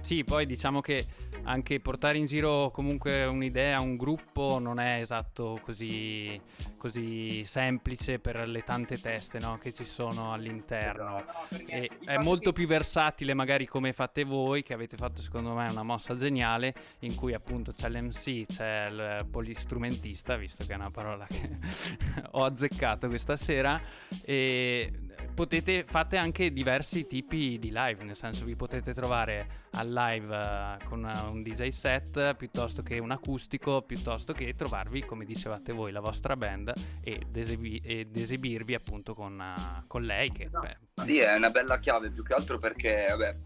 [0.00, 1.06] Sì, poi diciamo che
[1.44, 6.40] anche portare in giro comunque un'idea, un gruppo non è esatto così,
[6.76, 11.16] così semplice per le tante teste no, che ci sono all'interno.
[11.16, 15.52] Esatto, no, e è molto più versatile magari come fate voi, che avete fatto secondo
[15.54, 20.76] me una mossa geniale in cui appunto c'è l'MC, c'è il polistrumentista, visto che è
[20.76, 21.58] una parola che
[22.32, 23.80] ho azzeccato questa sera,
[24.22, 24.92] e
[25.34, 30.88] potete, fate anche diversi tipi di live, nel senso vi potete trovare al live uh,
[30.88, 36.00] con un DJ set piuttosto che un acustico, piuttosto che trovarvi, come dicevate voi, la
[36.00, 40.30] vostra band ed, esebi- ed esibirvi appunto con, uh, con lei.
[40.30, 43.36] Che, beh, sì, è una bella chiave più che altro perché, vabbè,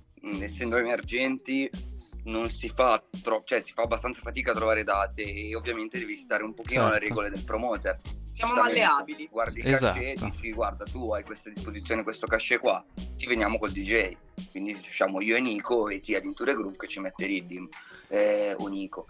[0.41, 1.71] essendo emergenti
[2.25, 6.15] non si fa tro- cioè si fa abbastanza fatica a trovare date e ovviamente devi
[6.15, 6.97] stare un pochino certo.
[6.97, 8.01] alle regole del promoter.
[8.35, 9.29] Siamo malleabili.
[9.31, 10.01] Guardi il esatto.
[10.01, 14.17] cachet, dici guarda tu hai questa disposizione, questo cachet qua, ci veniamo col DJ.
[14.51, 17.69] Quindi diciamo io e Nico e ti Adventure Groove che ci mette Riddim
[18.09, 19.07] eh, o Nico.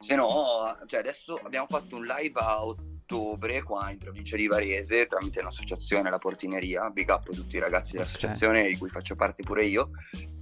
[0.00, 2.64] Se no, cioè adesso abbiamo fatto un live a
[3.04, 7.60] ottobre qua in provincia di Varese tramite un'associazione, la Portineria, big up a tutti i
[7.60, 8.72] ragazzi dell'associazione okay.
[8.72, 9.90] di cui faccio parte pure io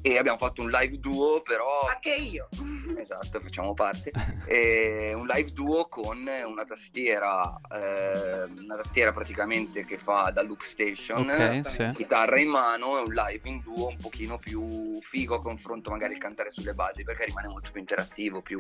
[0.01, 1.81] e abbiamo fatto un live duo però...
[1.89, 2.49] Anche io!
[3.03, 4.13] Esatto, facciamo parte.
[4.47, 10.61] e un live duo con una tastiera, eh, una tastiera praticamente che fa da loop
[10.61, 11.91] station, okay, sì.
[11.95, 16.13] chitarra in mano e un live in duo un pochino più figo a confronto magari
[16.13, 18.59] il cantare sulle basi perché rimane molto più interattivo, più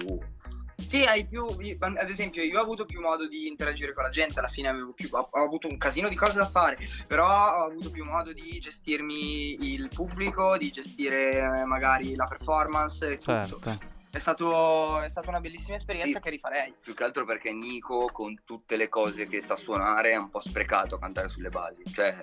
[0.88, 1.46] sì, hai più.
[1.78, 4.38] Ad esempio, io ho avuto più modo di interagire con la gente.
[4.38, 6.78] Alla fine avevo più, ho, ho, avuto un casino di cose da fare.
[7.06, 13.18] Però ho avuto più modo di gestirmi il pubblico, di gestire magari la performance e
[13.18, 13.56] certo.
[13.56, 13.78] tutto.
[14.10, 16.74] È, stato, è stata una bellissima esperienza sì, che rifarei.
[16.80, 20.40] Più che altro perché Nico, con tutte le cose che sa suonare, è un po'
[20.40, 21.82] sprecato a cantare sulle basi.
[21.90, 22.14] Cioè,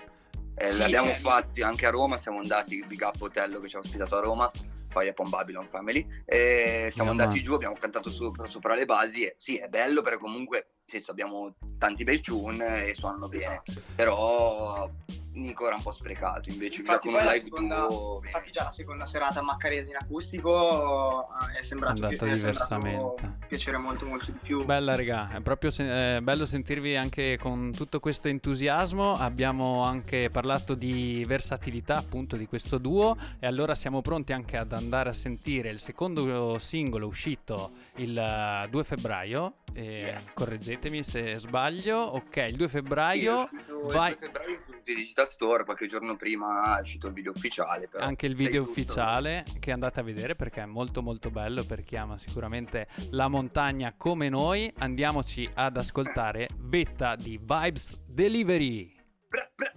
[0.55, 1.29] eh, sì, l'abbiamo certo.
[1.29, 2.17] fatti anche a Roma.
[2.17, 4.51] Siamo andati, Big Up Hotel che ci ha ospitato a Roma
[4.99, 6.05] poi Upon Babylon Family.
[6.25, 10.19] E siamo andati giù, abbiamo cantato sopra, sopra le basi e sì, è bello perché
[10.19, 13.61] comunque senso, abbiamo tanti bei tune e suonano bene.
[13.95, 14.89] Però
[15.31, 18.21] Nico era un po' sprecato, invece già Infatti, con un live seconda- duo.
[18.23, 22.37] Infatti, già la seconda serata a Maccarese in acustico eh, è sembrato, Andata pi- è
[22.37, 23.37] sembrato diversamente.
[23.47, 24.65] piacere molto, molto di più.
[24.65, 29.17] Bella regà, è proprio se- eh, bello sentirvi anche con tutto questo entusiasmo.
[29.17, 34.71] Abbiamo anche parlato di versatilità appunto di questo duo e allora siamo pronti anche ad
[34.73, 39.53] andare a sentire il secondo singolo uscito il eh, 2 febbraio.
[39.73, 40.33] E Yes.
[40.33, 41.97] Correggetemi se sbaglio.
[41.99, 46.15] Ok, il 2 Sì, è febbraio il vai 2 febbraio su Digital Store, qualche giorno
[46.15, 47.87] prima è uscito il video ufficiale.
[47.87, 48.79] Però anche il sei video giusto.
[48.79, 53.27] ufficiale che andate a vedere perché è molto molto bello per chi ama sicuramente la
[53.27, 54.71] montagna come noi.
[54.79, 58.95] Andiamoci ad ascoltare Vetta di Vibes Delivery.
[59.27, 59.73] Bra- bra-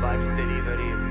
[0.00, 1.07] Vibes Delivery.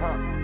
[0.00, 0.37] 你。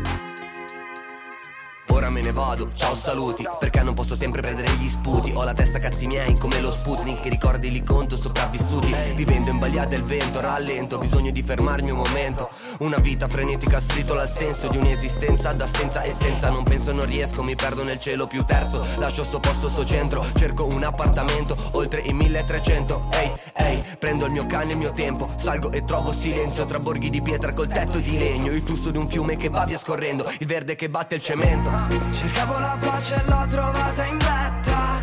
[2.14, 3.44] Me ne vado, ciao saluti.
[3.58, 5.32] Perché non posso sempre prendere gli sputi?
[5.34, 7.26] Ho la testa cazzi miei come lo Sputnik.
[7.26, 8.94] Ricordi li conto sopravvissuti.
[9.16, 10.98] Vivendo in balia del vento, rallento.
[10.98, 12.50] Bisogno di fermarmi un momento.
[12.78, 16.50] Una vita frenetica stritola al senso Di un'esistenza d'assenza e senza.
[16.50, 18.86] Non penso non riesco, mi perdo nel cielo più terzo.
[18.98, 20.24] Lascio sto posto, sto centro.
[20.34, 24.92] Cerco un appartamento oltre i 1300 Ehi, ehi, prendo il mio cane e il mio
[24.92, 25.28] tempo.
[25.34, 28.52] Salgo e trovo silenzio tra borghi di pietra col tetto di legno.
[28.52, 30.24] Il flusso di un fiume che va via scorrendo.
[30.38, 35.02] Il verde che batte il cemento Cercavo la pace e l'ho trovata in vetta.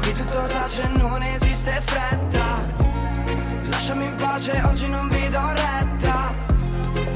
[0.00, 2.64] Qui tutto tace, non esiste fretta.
[3.70, 6.34] Lasciami in pace, oggi non vi do retta.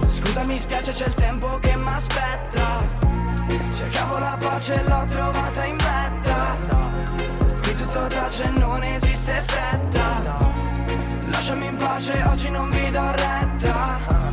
[0.07, 2.84] Scusa mi spiace c'è il tempo che m'aspetta.
[3.74, 6.57] Cercavo la pace e l'ho trovata in vetta.
[7.62, 10.39] Qui tutto tace, non esiste fretta.
[11.30, 14.26] Lasciami in pace, oggi non vi do retta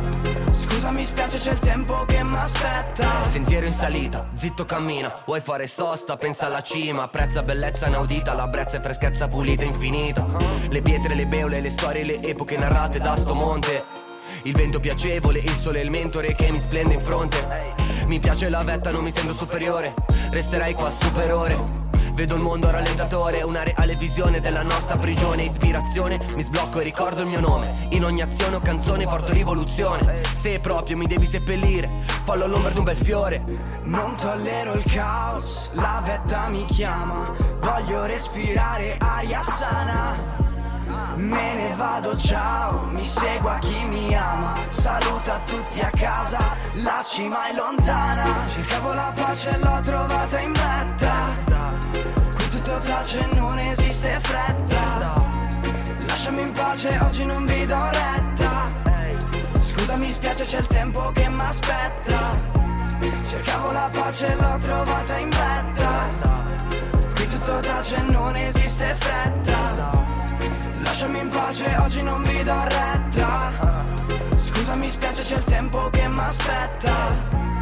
[0.52, 3.24] Scusa mi spiace c'è il tempo che m'aspetta.
[3.30, 5.12] Sentiero in salita, zitto cammina.
[5.26, 7.08] Vuoi fare sosta, pensa alla cima.
[7.08, 10.26] Prezza bellezza inaudita, la brezza e freschezza pulita infinita.
[10.70, 13.84] Le pietre, le beole, le storie, le epoche narrate da sto monte.
[14.42, 17.74] Il vento piacevole, il sole e il mentore che mi splende in fronte.
[18.06, 19.94] Mi piace la vetta, non mi sento superiore.
[20.30, 21.83] Resterai qua super ore
[22.14, 27.22] Vedo il mondo rallentatore, una reale visione della nostra prigione Ispirazione, mi sblocco e ricordo
[27.22, 27.88] il mio nome.
[27.90, 30.22] In ogni azione o canzone porto rivoluzione.
[30.36, 31.90] Se proprio mi devi seppellire,
[32.22, 33.42] fallo all'ombra di un bel fiore.
[33.82, 37.32] Non tollero il caos, la vetta mi chiama.
[37.58, 40.42] Voglio respirare aria sana.
[41.16, 44.54] Me ne vado, ciao, mi segua chi mi ama.
[44.68, 46.38] Saluta tutti a casa,
[46.74, 48.46] la cima è lontana.
[48.46, 51.43] Cercavo la pace e l'ho trovata in vetta
[52.64, 55.22] Tutto tace, non esiste fretta.
[56.54, 58.72] Pace, oggi non vi do retta.
[59.58, 62.38] Scusa mi spiace c'è il tempo che m'aspetta.
[63.22, 66.08] Cercavo la pace l'ho trovata in vetta.
[67.14, 70.02] Qui tutto tace non esiste fretta.
[70.76, 73.52] Lasciami in pace, oggi non vi do retta.
[74.36, 77.53] Scusa mi spiace c'è il tempo che m'aspetta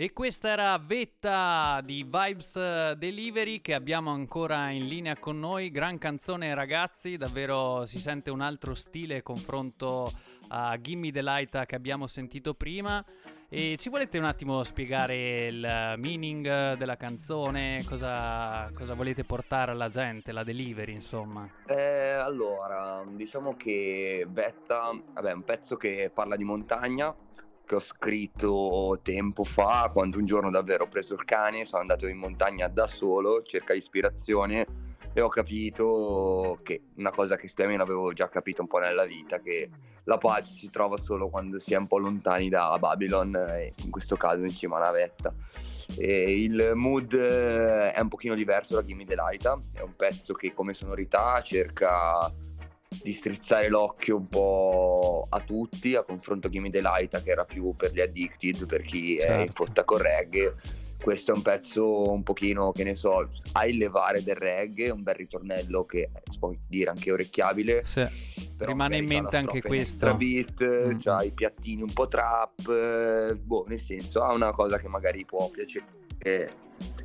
[0.00, 5.72] E questa era Vetta di Vibes eh, Delivery che abbiamo ancora in linea con noi.
[5.72, 10.08] Gran canzone ragazzi, davvero si sente un altro stile confronto
[10.50, 13.04] a Gimme the Light che abbiamo sentito prima.
[13.48, 17.82] E ci volete un attimo spiegare il meaning della canzone?
[17.84, 21.50] Cosa, cosa volete portare alla gente, la delivery insomma?
[21.66, 27.12] Eh, allora, diciamo che Vetta, vabbè, è un pezzo che parla di montagna,
[27.68, 32.06] che ho scritto tempo fa, quando un giorno davvero ho preso il cane, sono andato
[32.06, 34.66] in montagna da solo, cerca ispirazione
[35.12, 38.78] e ho capito che una cosa che più o meno avevo già capito un po'
[38.78, 39.68] nella vita, che
[40.04, 43.90] la pace si trova solo quando si è un po' lontani da Babylon e in
[43.90, 45.34] questo caso in cima alla vetta.
[45.94, 49.44] E il mood eh, è un pochino diverso da Gimme Delight,
[49.74, 52.32] è un pezzo che come sonorità cerca
[53.02, 57.92] di strizzare l'occhio un po' a tutti, a confronto Gimme Delight che era più per
[57.92, 59.52] gli addicted, per chi è in Certo.
[59.52, 60.54] fotta con reggae.
[61.00, 65.02] Questo è un pezzo un pochino, che ne so, ha il levare del reggae, un
[65.02, 67.84] bel ritornello che si può dire anche orecchiabile.
[67.84, 68.06] Sì.
[68.56, 70.14] però Rimane in mente anche questo.
[70.16, 70.98] beat, Mm.
[70.98, 75.24] c'ha i piattini un po' trap, eh, boh, nel senso ha una cosa che magari
[75.24, 75.84] può piacere
[76.18, 76.48] eh,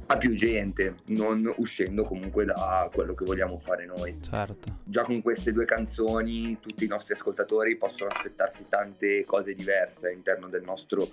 [0.07, 4.79] a più gente, non uscendo comunque da quello che vogliamo fare noi Certo.
[4.83, 10.47] già con queste due canzoni tutti i nostri ascoltatori possono aspettarsi tante cose diverse all'interno
[10.47, 11.07] del nostro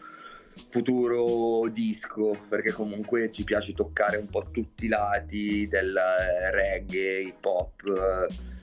[0.69, 7.23] futuro disco perché comunque ci piace toccare un po' tutti i lati del eh, reggae,
[7.23, 8.59] hip hop eh,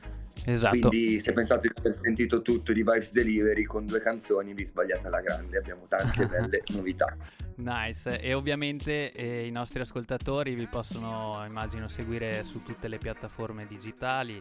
[0.49, 0.87] Esatto.
[0.87, 5.07] quindi se pensate di aver sentito tutto di Vibes Delivery con due canzoni vi sbagliate
[5.07, 7.17] alla grande abbiamo tante belle novità
[7.57, 13.65] Nice, e ovviamente eh, i nostri ascoltatori vi possono, immagino, seguire su tutte le piattaforme
[13.65, 14.39] digitali.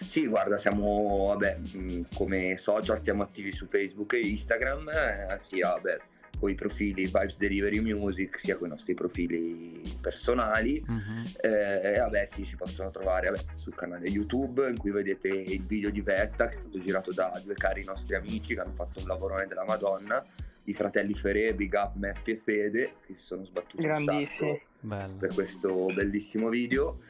[0.00, 5.70] Sì, guarda, siamo vabbè, mh, come social siamo attivi su Facebook e Instagram, eh, sia
[5.70, 5.98] vabbè,
[6.38, 10.82] con i profili Vibes Delivery Music, sia con i nostri profili personali.
[10.86, 11.24] Mhm.
[11.40, 15.64] Eh, e vabbè, sì, ci possono trovare vabbè, sul canale YouTube in cui vedete il
[15.64, 19.00] video di Vetta che è stato girato da due cari nostri amici che hanno fatto
[19.00, 20.24] un lavorone della Madonna,
[20.64, 24.50] i fratelli Ferè, Big Up, Meffi e Fede, che si sono sbattuti un Grandissimi.
[24.52, 25.16] sacco Bello.
[25.16, 27.00] per questo bellissimo video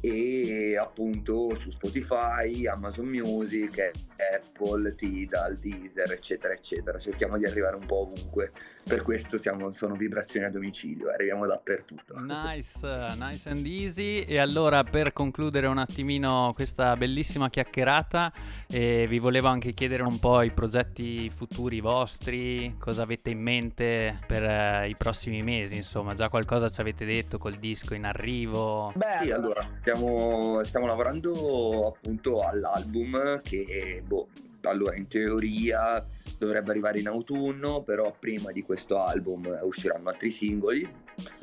[0.00, 3.90] e appunto su Spotify, Amazon Music,
[4.34, 8.50] Apple, Tidal, Deezer eccetera eccetera cerchiamo di arrivare un po' ovunque
[8.84, 14.20] per questo siamo, sono vibrazioni a domicilio arriviamo dappertutto Nice, nice and easy.
[14.20, 18.32] E allora per concludere un attimino questa bellissima chiacchierata,
[18.68, 24.18] eh, vi volevo anche chiedere un po' i progetti futuri vostri, cosa avete in mente
[24.26, 28.92] per eh, i prossimi mesi, insomma, già qualcosa ci avete detto col disco in arrivo.
[28.94, 34.28] Beh, Sì, allora, stiamo, stiamo lavorando appunto all'album che, boh,
[34.62, 36.04] allora in teoria
[36.36, 40.88] dovrebbe arrivare in autunno, però prima di questo album usciranno altri singoli,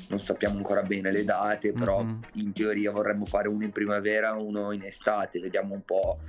[0.08, 2.20] non sappiamo ancora bene le date, però Mhm.
[2.34, 6.20] in teoria vorremmo fare uno in primavera, uno in estate, vediamo un po'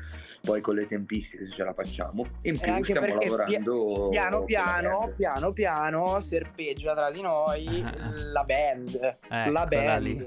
[0.42, 2.26] poi con le tempistiche se ce la facciamo.
[2.42, 7.64] In più anche stiamo lavorando piano la piano, piano piano serpeggia tra di noi
[8.32, 9.00] la band.
[9.28, 10.02] la Eccola band.
[10.02, 10.24] lì.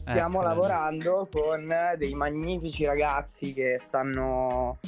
[0.00, 0.56] Stiamo Eccola lì.
[0.60, 4.78] lavorando con dei magnifici ragazzi che stanno,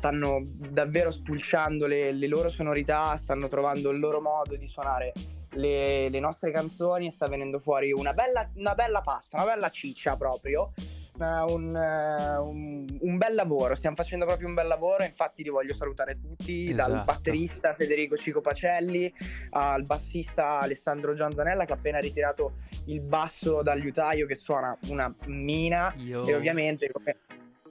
[0.00, 5.12] stanno davvero spulciando le, le loro sonorità, stanno trovando il loro modo di suonare
[5.50, 9.68] le, le nostre canzoni e sta venendo fuori una bella, una bella pasta, una bella
[9.68, 10.72] ciccia proprio.
[11.20, 15.04] Un, eh, un- un bel lavoro, stiamo facendo proprio un bel lavoro.
[15.04, 17.04] Infatti, li voglio salutare tutti: dal Esatto.
[17.04, 19.12] batterista Federico Cico Pacelli
[19.50, 22.52] al bassista Alessandro Gianzanella, che ha appena ritirato
[22.86, 25.92] il basso dal liutaio, che suona una mina.
[25.98, 26.24] Io...
[26.24, 27.18] E ovviamente, come,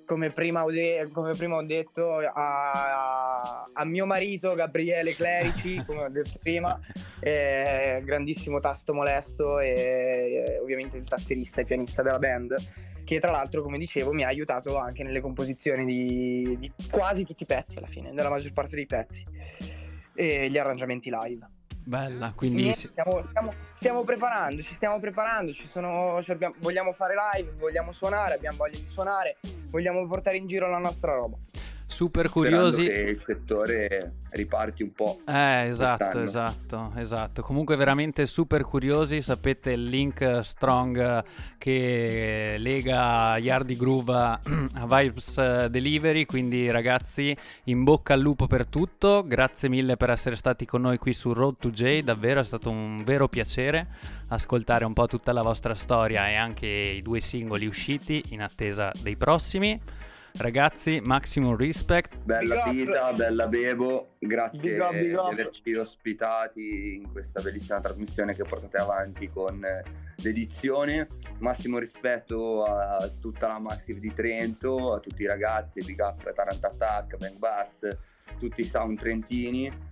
[0.10, 6.06] come prima, ho de- come prima ho detto, a, a mio marito Gabriele Clerici, come
[6.06, 6.80] ho detto prima,
[7.20, 12.56] eh, grandissimo tasto molesto e, ovviamente il tasserista e pianista della band,
[13.06, 17.44] che tra l'altro, come dicevo, mi ha aiutato anche nelle composizioni di, di quasi tutti
[17.44, 19.24] i pezzi alla fine, della maggior parte dei pezzi
[20.16, 21.59] e gli arrangiamenti live.
[21.84, 22.64] Bella, quindi...
[22.64, 27.54] Niente, stiamo, stiamo, stiamo preparando, ci stiamo preparando, ci sono, ci abbiamo, vogliamo fare live,
[27.58, 29.38] vogliamo suonare, abbiamo voglia di suonare,
[29.70, 31.38] vogliamo portare in giro la nostra roba.
[31.90, 32.84] Super curiosi.
[32.84, 35.20] Sperando che il settore riparti un po'.
[35.28, 36.24] Eh, esatto, quest'anno.
[36.24, 37.42] esatto, esatto.
[37.42, 41.24] Comunque veramente super curiosi, sapete il link strong
[41.58, 44.40] che lega Yardi Groove a
[44.74, 47.36] a Vibes eh, Delivery, quindi ragazzi
[47.66, 51.34] in bocca al lupo per tutto, grazie mille per essere stati con noi qui su
[51.34, 53.88] Road to J, davvero è stato un vero piacere
[54.28, 58.92] ascoltare un po' tutta la vostra storia e anche i due singoli usciti in attesa
[59.02, 59.80] dei prossimi.
[60.38, 62.18] Ragazzi, maximum respect.
[62.24, 65.28] Bella vita, bella Bevo, grazie Big up, big up.
[65.28, 69.84] di averci ospitati in questa bellissima trasmissione che portate avanti con eh,
[70.18, 71.08] l'edizione.
[71.40, 76.64] Massimo rispetto a tutta la Massive di Trento, a tutti i ragazzi, Big Up, Tarant
[76.64, 77.88] Attack, Bang Bass,
[78.38, 79.88] tutti i sound trentini.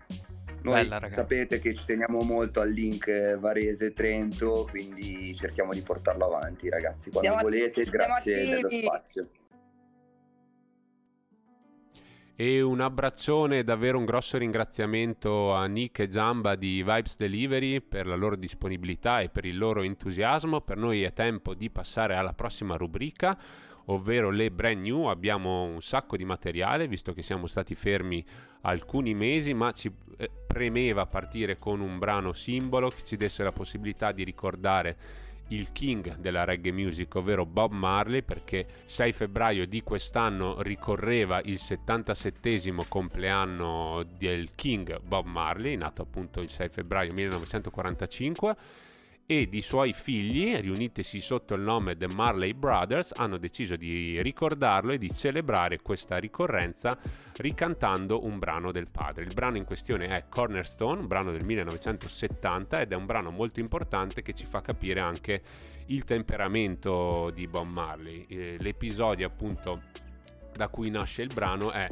[0.61, 5.81] Noi Bella, sapete che ci teniamo molto al link eh, Varese Trento, quindi cerchiamo di
[5.81, 7.09] portarlo avanti, ragazzi.
[7.09, 8.83] Quando Siamo- volete, siamo grazie dello attivi.
[8.83, 9.27] spazio.
[12.39, 18.05] E un abbraccione, davvero un grosso ringraziamento a Nick e Giamba di Vibes Delivery per
[18.05, 20.61] la loro disponibilità e per il loro entusiasmo.
[20.61, 23.35] Per noi è tempo di passare alla prossima rubrica,
[23.85, 25.05] ovvero le brand new.
[25.05, 28.23] Abbiamo un sacco di materiale, visto che siamo stati fermi
[28.61, 33.51] alcuni mesi, ma ci eh, premeva partire con un brano simbolo che ci desse la
[33.51, 34.95] possibilità di ricordare
[35.49, 41.59] il king della reggae music, ovvero Bob Marley, perché 6 febbraio di quest'anno ricorreva il
[41.59, 48.55] 77 compleanno del king Bob Marley, nato appunto il 6 febbraio 1945
[49.29, 54.93] e di suoi figli, riunitisi sotto il nome The Marley Brothers, hanno deciso di ricordarlo
[54.93, 56.97] e di celebrare questa ricorrenza
[57.35, 59.25] ricantando un brano del padre.
[59.25, 63.59] Il brano in questione è Cornerstone, un brano del 1970 ed è un brano molto
[63.59, 65.41] importante che ci fa capire anche
[65.87, 68.25] il temperamento di Bob Marley.
[68.29, 69.81] Eh, L'episodio appunto
[70.55, 71.87] da cui nasce il brano è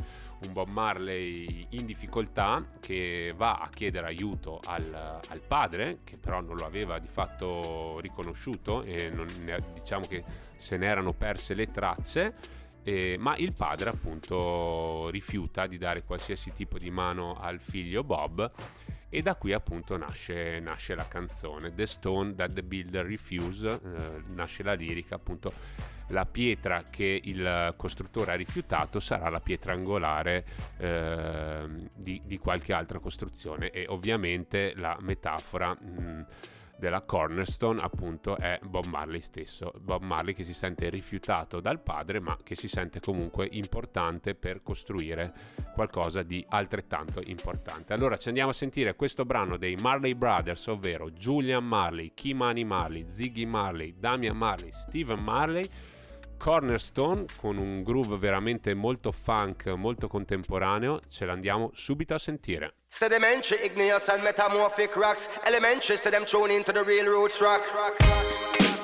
[0.45, 6.41] un Bob Marley in difficoltà che va a chiedere aiuto al, al padre, che però
[6.41, 9.27] non lo aveva di fatto riconosciuto e non
[9.73, 10.23] diciamo che
[10.57, 12.33] se ne erano perse le tracce.
[12.83, 18.51] eh, ma il padre appunto rifiuta di dare qualsiasi tipo di mano al figlio Bob
[19.09, 24.23] e da qui appunto nasce, nasce la canzone The Stone That the Builder Refuse, eh,
[24.33, 25.51] nasce la lirica appunto
[26.07, 30.45] la pietra che il costruttore ha rifiutato sarà la pietra angolare
[30.77, 33.69] ehm, di, di qualche altra costruzione.
[33.71, 36.25] E ovviamente la metafora mh,
[36.77, 39.73] della cornerstone appunto è Bob Marley stesso.
[39.79, 44.61] Bob Marley che si sente rifiutato dal padre ma che si sente comunque importante per
[44.61, 45.33] costruire
[45.73, 47.93] qualcosa di altrettanto importante.
[47.93, 53.05] Allora ci andiamo a sentire questo brano dei Marley Brothers ovvero Julian Marley, Kimani Marley,
[53.07, 55.67] Ziggy Marley, Damian Marley, Steven Marley
[56.37, 62.75] Cornerstone con un groove veramente molto funk, molto contemporaneo, ce l'andiamo subito a sentire.
[62.87, 65.27] Sedimentary, igneous and metamorphic rocks.
[65.43, 67.63] Elementary, so tune into the real roots rock.
[68.57, 68.74] The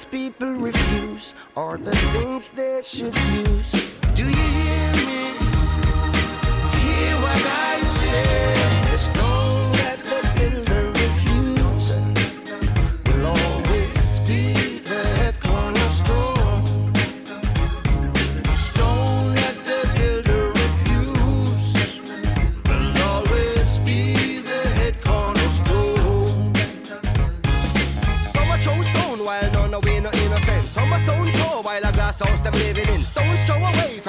[0.00, 3.72] things people refuse are the things they should use.
[4.14, 5.32] Do you hear me?
[6.80, 8.59] Hear what I say?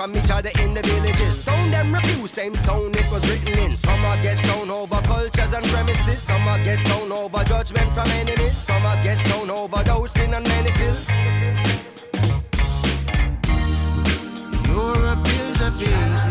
[0.01, 1.41] From each other in the villages.
[1.41, 3.71] Stone them refuse, same stone it was written in.
[3.71, 6.21] Some a get stone over cultures and premises.
[6.23, 8.57] Some a get stone over judgment from enemies.
[8.57, 11.07] Some a get stone over dosing and many pills.
[14.67, 16.30] You're a pill, a can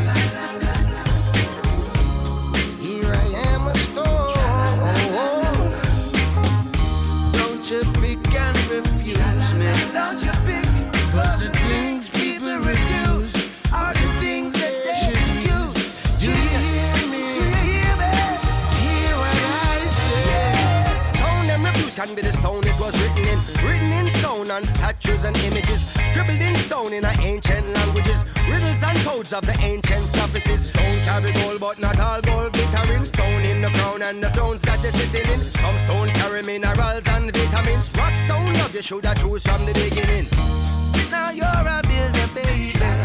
[24.50, 25.80] stone on statues and images.
[26.10, 28.24] Scribbled in stone in our ancient languages.
[28.48, 30.70] Riddles and codes of the ancient prophecies.
[30.70, 33.04] Stone carry gold, but not all gold glittering.
[33.04, 35.40] Stone in the crown and the thrones that you're sitting in.
[35.40, 37.94] Some stone carry minerals and vitamins.
[37.96, 40.26] Rock stone love you should have choose from the beginning.
[41.10, 42.99] Now you're a builder, baby.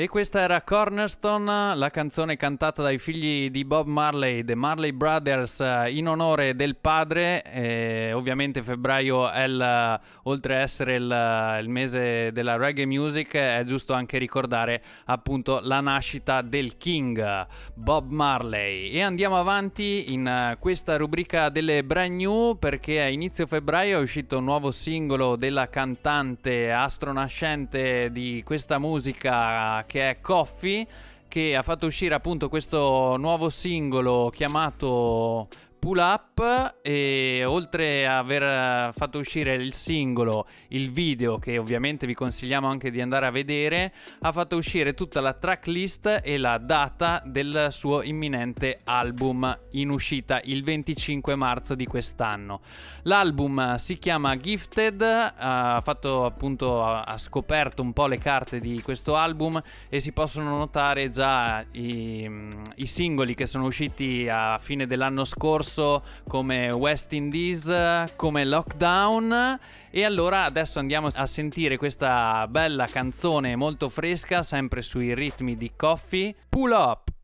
[0.00, 5.60] E questa era Cornerstone, la canzone cantata dai figli di Bob Marley, The Marley Brothers,
[5.60, 7.42] eh, in onore del padre.
[7.42, 13.92] E ovviamente febbraio il, oltre a essere il, il, mese della reggae music, è giusto
[13.92, 18.92] anche ricordare appunto la nascita del King, Bob Marley.
[18.92, 24.38] E andiamo avanti in questa rubrica delle brand new perché a inizio febbraio è uscito
[24.38, 30.86] un nuovo singolo della cantante astronascente di questa musica che è Coffee,
[31.26, 35.48] che ha fatto uscire appunto questo nuovo singolo chiamato
[35.80, 42.12] Pull Up e oltre a aver fatto uscire il singolo, il video che ovviamente vi
[42.12, 47.22] consigliamo anche di andare a vedere, ha fatto uscire tutta la tracklist e la data
[47.24, 52.60] del suo imminente album in uscita il 25 marzo di quest'anno.
[53.04, 59.16] L'album si chiama Gifted, ha fatto appunto ha scoperto un po' le carte di questo
[59.16, 62.30] album e si possono notare già i,
[62.74, 67.72] i singoli che sono usciti a fine dell'anno scorso corso come West Indies,
[68.16, 69.58] come Lockdown.
[69.90, 75.70] E allora adesso andiamo a sentire questa bella canzone molto fresca, sempre sui ritmi di
[75.76, 76.34] Coffee.
[76.48, 77.19] Pull up!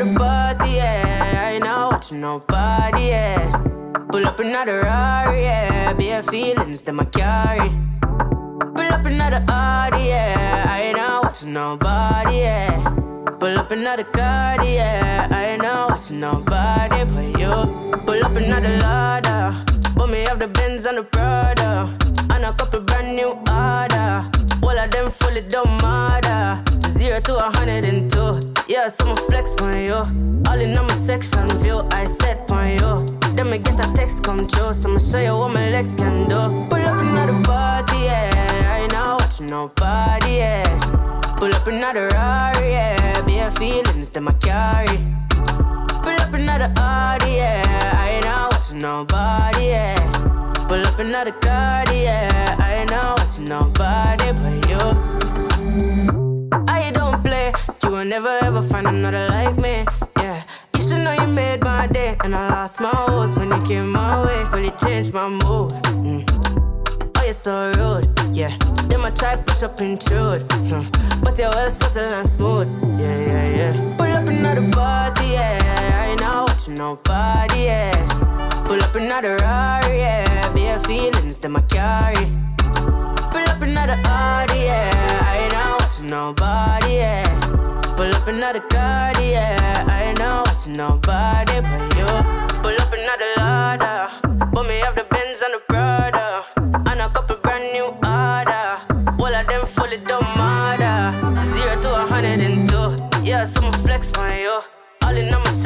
[0.00, 1.42] Another party, yeah.
[1.44, 3.62] I ain't not watching nobody, yeah.
[4.10, 5.92] Pull up another Rari, yeah.
[5.92, 7.70] Bare feelings that I carry.
[8.74, 10.66] Pull up another Audi, yeah.
[10.68, 12.90] I ain't not watching nobody, yeah.
[13.40, 15.28] Pull up another card, yeah.
[15.30, 18.00] I ain't not watching nobody but you.
[18.06, 19.64] Pull up another ladder.
[19.96, 21.96] Put me off the Benz and the Prada.
[22.30, 24.37] And a couple brand new order.
[24.68, 26.62] All of them fully don't matter.
[26.88, 28.38] Zero to a hundred and two.
[28.68, 29.94] Yeah, so I'ma flex on you.
[30.46, 33.06] All in on my section view, I set on you.
[33.34, 36.28] Then me get a text come true, so I'ma show you what my legs can
[36.28, 36.68] do.
[36.68, 38.30] Pull up another party, yeah.
[38.74, 41.34] I ain't not watching nobody, yeah.
[41.38, 43.22] Pull up another Rari, yeah.
[43.22, 44.98] Bare feelings that I carry.
[46.02, 47.96] Pull up another Audi, yeah.
[47.96, 50.27] I ain't not watching nobody, yeah.
[50.68, 52.56] Pull up another card, yeah.
[52.58, 54.76] I ain't not watching nobody but you.
[56.68, 59.86] I don't play, you will never ever find another like me,
[60.18, 60.42] yeah.
[60.74, 63.90] You should know you made my day, and I lost my horse when you came
[63.90, 64.44] my way.
[64.52, 65.70] Really changed my mood.
[65.96, 66.28] Mm.
[67.16, 68.06] Oh, you're so rude,
[68.36, 68.54] yeah.
[68.88, 70.84] Then I try push up intrude, huh.
[71.22, 72.68] but you're well subtle and smooth,
[73.00, 73.96] yeah, yeah, yeah.
[73.96, 76.02] Pull up another party, yeah.
[76.02, 78.27] I ain't not watching nobody, yeah.
[78.68, 80.52] Pull up another Rari, yeah.
[80.52, 82.26] Bare feelings that I carry.
[83.32, 85.24] Pull up another Audi, yeah.
[85.24, 87.24] I ain't not watching nobody, yeah.
[87.96, 89.86] Pull up another car, yeah.
[89.88, 92.04] I ain't not watching nobody but you.
[92.60, 94.50] Pull up another ladder.
[94.52, 96.44] Put me off the Benz and the Prada.
[96.90, 99.16] And a couple brand new order.
[99.18, 101.16] All of them fully don't matter.
[101.54, 102.96] Zero to a hundred and two.
[103.24, 104.60] Yeah, so I'ma flex on you.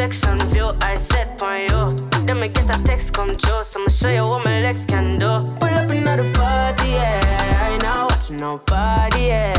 [0.03, 1.97] Section view, I set on you.
[2.27, 5.31] Then me get a text come so I'ma show you what my legs can do.
[5.61, 7.63] Pull up another party, yeah.
[7.63, 9.55] I ain't not watching nobody, yeah.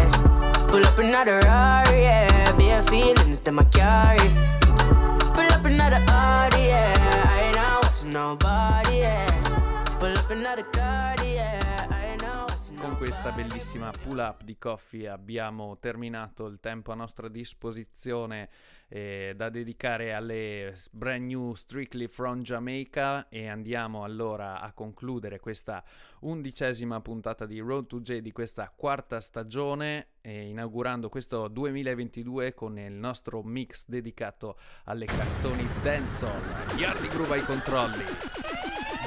[0.67, 2.51] Pull up another Rari, yeah.
[2.57, 4.29] Bare feelings that I carry.
[5.35, 7.31] Pull up another Audi, yeah.
[7.33, 9.97] I ain't not watching nobody, yeah.
[9.99, 11.87] Pull up another car, yeah.
[11.89, 16.91] I ain't not watching Con questa bellissima pull up di Coffee abbiamo terminato il tempo
[16.91, 18.49] a nostra disposizione
[18.95, 25.83] eh, da dedicare alle brand new Strictly from Jamaica e andiamo allora a concludere questa
[26.19, 32.77] undicesima puntata di Road to J di questa quarta stagione eh, inaugurando questo 2022 con
[32.77, 36.77] il nostro mix dedicato alle canzoni dancehall.
[36.77, 38.03] Yardi Groove ai controlli.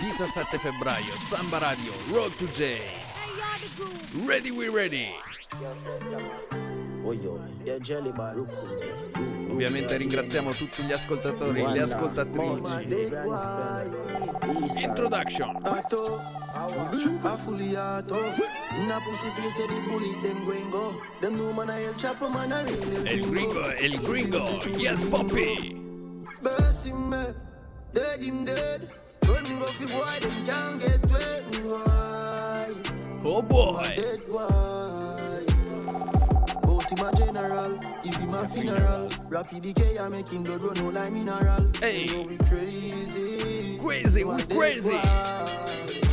[0.00, 2.80] 17 febbraio, Samba Radio, Road to J.
[4.26, 5.12] Ready we ready.
[9.48, 12.88] Ovviamente ringraziamo tutti gli ascoltatori e le ascoltatrici.
[14.82, 15.56] Introduction.
[23.04, 24.58] El gringo, el gringo.
[24.76, 25.84] Yes, Poppy.
[27.92, 28.92] Dead him dead.
[29.48, 31.44] Me go fi boy, them can't get wet.
[31.64, 32.74] Why?
[33.24, 33.94] Oh boy.
[33.96, 34.95] Dead boy.
[36.96, 39.10] Him a general, if him a funeral.
[39.28, 41.70] Rapid decay, I make him blood run out like mineral.
[41.78, 42.06] Hey.
[42.06, 43.78] You know we crazy.
[43.78, 44.94] Crazy, we crazy.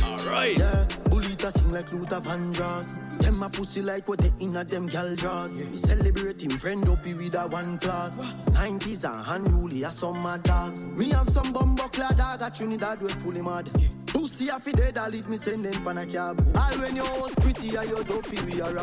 [0.04, 0.58] Alright.
[0.58, 2.98] Yeah, bullet a sing like Luther Vandross.
[3.18, 5.62] Them a pussy like what they inna them gal jaws.
[5.62, 8.20] Me celebrate him friend up with a one class.
[8.50, 10.84] 90s and unruly a some mad dogs.
[10.84, 13.70] Me have some bumbo clad dog at Trinidad we fully mad.
[13.72, 14.03] Pussy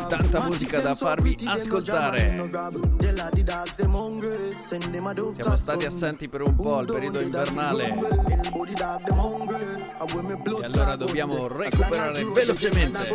[0.08, 2.34] Tanta musica da farvi ascoltare.
[5.32, 7.94] Siamo stati assenti per un po' al periodo invernale.
[10.60, 13.08] E allora dobbiamo recuperare velocemente.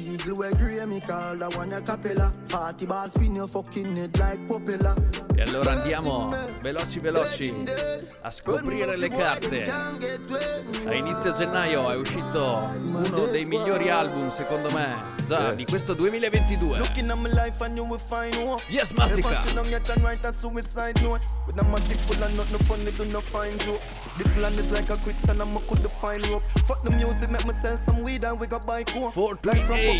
[0.00, 2.30] Eagle we grey, me call that one a capella.
[2.48, 4.94] 40 ball spin your fucking head like propeller.
[5.34, 6.28] E allora andiamo
[6.60, 7.54] veloci veloci
[8.22, 9.62] a scoprire le carte.
[10.86, 16.78] A inizio gennaio è uscito uno dei migliori album secondo me già di questo 2022.
[16.78, 18.62] Looking at my life and you will find hope.
[18.68, 19.30] Yes, Massacre.
[19.30, 21.22] Never sit down yet and write a suicide note.
[21.46, 23.80] With a matic full of nothing funny, do not find joke.
[24.18, 26.42] This land is like a quicksand and I could find rope.
[26.66, 29.12] Fuck the music, make me sell some weed and we got buy coke.
[29.12, 29.46] 438.
[29.46, 29.99] Life from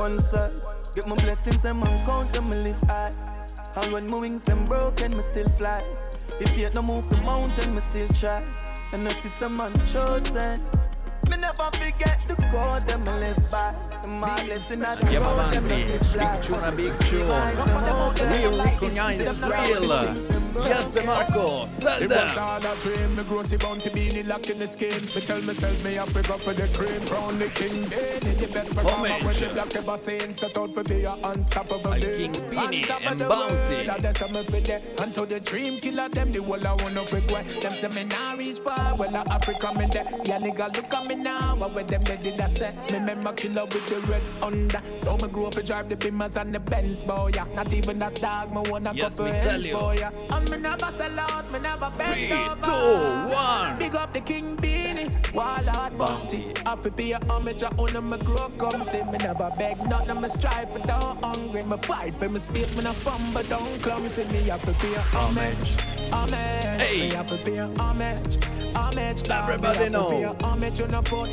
[0.00, 0.54] One side,
[0.94, 3.12] get my blessings and man count them, me live high.
[3.76, 5.84] And when my wings them broken, me still fly.
[6.40, 8.42] If yet no move the mountain, me still try.
[8.94, 10.62] And I see some man chosen.
[11.30, 13.74] Me never forget the code them I live by.
[14.20, 15.98] My blessing at the Andiamo road, them avanti.
[15.98, 17.68] just live Big tune, a big Recognize tune.
[17.68, 20.66] them all, We recognize the thrill.
[20.66, 21.68] Yes, DeMarco.
[21.80, 24.90] Tell It was all a dream, me grossy bounty beanie lock in the skin.
[25.14, 27.82] Me tell myself me have to go for the cream, crown the king.
[27.88, 30.34] Then the best performer when the black ever seen.
[30.34, 32.00] Set out for be a unstoppable Al.
[32.00, 33.88] King Beanie On top of and Bounty.
[33.88, 34.82] and that's how me fit there.
[35.00, 37.42] And to the dream killer, them the whole I wanna quick way.
[37.60, 40.04] Them say me nah reach far, well uh, Africa me there.
[40.24, 42.72] Yeah nigga look at me now, what with them they did I say?
[42.90, 44.80] Me remember killer with the red under.
[45.02, 47.30] Though me grew up to drive the Beamers and the Benz boy.
[47.34, 49.32] Yeah, not even that dog, me want a Yes, couple
[49.66, 49.74] you.
[49.76, 49.96] boy.
[49.98, 52.56] Yeah, and me never sell out, me never bend Three, over.
[52.64, 53.78] two, one.
[53.78, 56.52] Big up the King Beanie, Wall Hard Bounty.
[56.66, 58.82] I fi pay a homage, I own me grow come.
[58.84, 61.62] Say me never beg nothing, me strive for don't hungry.
[61.62, 64.24] Me fight for me space, me not fumble, don't clumsy.
[64.24, 65.99] Me have to pay a homage, homage.
[66.10, 66.30] Have.
[66.90, 67.10] Me
[69.28, 70.36] Everybody have know.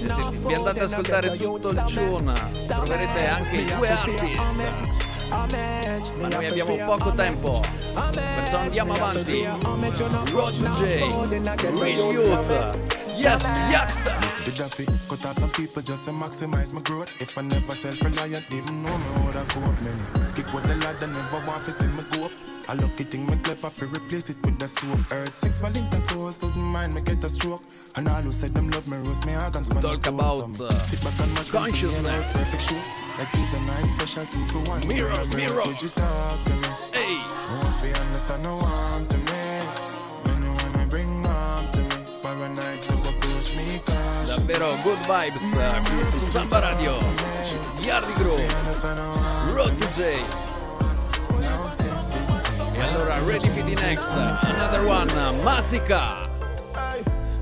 [0.08, 2.66] Se vi andate a in a ascoltare tutto il stomach.
[2.68, 4.56] troverete anche due have artist.
[6.20, 7.62] Ma have noi abbiamo poco tempo.
[8.14, 9.42] Perciò andiamo have avanti.
[10.60, 10.82] no J.
[11.80, 12.96] Real you Youth.
[13.18, 14.18] Yes, Youngster.
[14.20, 17.20] This the Jaffy, cut off some people just to maximize my growth.
[17.20, 20.04] If I never self-reliant, even know me how to go up many.
[20.36, 22.57] Kick with the lad and never want to see me go up.
[22.70, 25.00] A lucky thing me clever fi replace it with the soap.
[25.12, 27.62] Earth six Valenta toes, wouldn't mind me get a stroke.
[27.96, 30.66] And all who said them love me roast me organs man Talk about, So me
[30.68, 32.24] uh, sit back and watch consciousness.
[32.34, 32.82] perfect show.
[33.18, 34.86] Like Tuesday night special two for one.
[34.88, 35.62] Mirror, mirror.
[35.64, 36.68] Could you talk to me?
[36.92, 37.16] Hey.
[37.48, 39.42] No one fi understand no harm to me.
[40.28, 41.96] Me no wanna bring harm to me.
[42.22, 44.44] Paranoid so approach me cautious.
[44.44, 47.00] Davvero good vibes eh, qui su Samba Radio.
[47.80, 48.44] Yardi Groove.
[49.56, 50.20] Road to J.
[52.78, 56.22] E allora ready for the next, uh, another one, uh, Masika.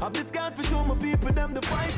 [0.02, 1.94] I've this guy for show my people them the fight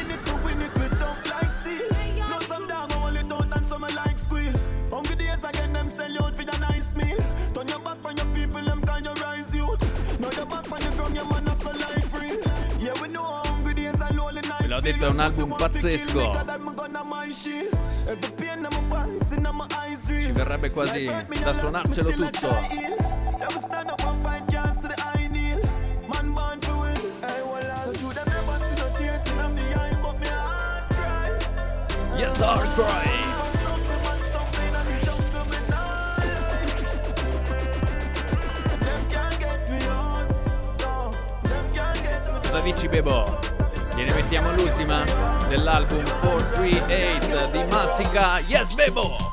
[0.00, 1.16] in it to win it with don't
[1.62, 1.86] steel.
[2.28, 4.52] No some down I and some like squeal.
[4.90, 7.18] Hungry days them sell out for the nice meal.
[7.54, 9.54] Turn your back on your people them can rise
[10.34, 12.14] your back on your man not life.
[12.80, 14.66] Yeah we know hungry days lonely nights.
[14.66, 16.30] L'ho detto è un album pazzesco.
[20.34, 21.04] Verrebbe quasi
[21.42, 22.48] da suonarcelo tutto.
[32.16, 33.22] Yes, hard cry.
[42.42, 43.38] Cosa dici Bebo?
[43.94, 45.04] Gliene mettiamo l'ultima
[45.48, 48.40] dell'album 438 di Massica.
[48.40, 49.32] Yes Bebo!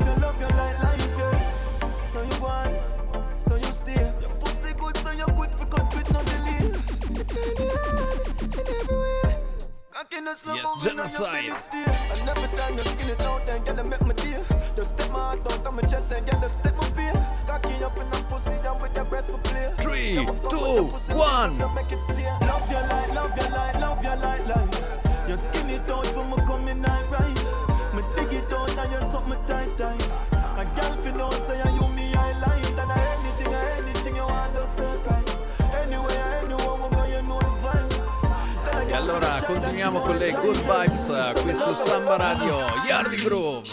[10.31, 11.43] Yes, moving on your genocide.
[11.45, 12.21] belly stay.
[12.21, 14.43] And every time you skin it out, then girl, you make me deal.
[14.77, 17.27] Just step my heart out of my chest and girl, you step my beer.
[17.45, 19.73] Cocky up in the pussy, down with the breast for play.
[19.81, 21.53] Three, Yeah, come two, with the pussy, one.
[21.59, 22.47] so make it stay.
[22.47, 24.83] Love your light, love your light, love your light, light.
[25.27, 26.37] You skin it out for me
[38.91, 43.65] E allora continuiamo con le good vibes eh, qui su Samba Radio, Yardi Groove.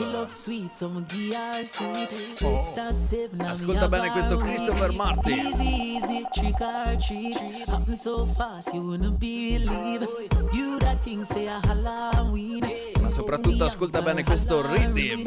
[3.44, 5.32] Ascolta bene questo Christopher Martin.
[5.32, 7.36] Easy, easy, trick or treat.
[7.66, 10.06] Happen so fast, you wouldn't believe.
[10.52, 12.64] You that thing say a Halloween.
[13.02, 15.24] Ma soprattutto ascolta bene questo rhythm.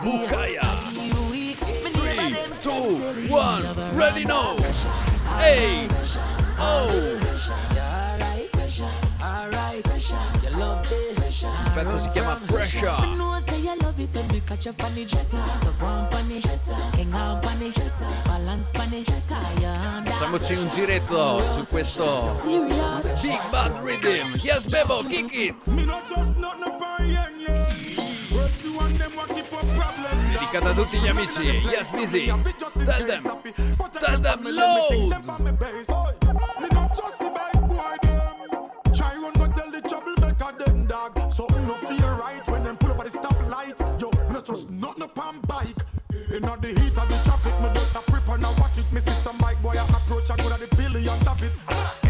[0.00, 0.68] Bukaya.
[1.92, 4.56] 3, 2, 1, ready now.
[5.38, 5.86] Hey,
[6.58, 7.79] oh.
[10.10, 12.96] Il pezzo si chiama Pressure.
[20.04, 22.40] Facciamoci un giretto su questo
[23.20, 24.34] Big Bad Rhythm.
[24.42, 25.54] Yes, Bebo, kick it.
[30.30, 31.42] Dedicata a tutti gli amici.
[31.42, 32.26] Yes, busy.
[32.84, 33.40] Tell them.
[34.00, 35.18] Tell them load.
[41.40, 43.80] Something no feel right when them pull up at the stoplight.
[43.98, 45.80] Yo, me not just nothing upon bike.
[46.36, 48.84] In the heat of the traffic, me just a prep and I watch it.
[48.92, 51.52] Me see some bike boy I approach, I go to the billion of it.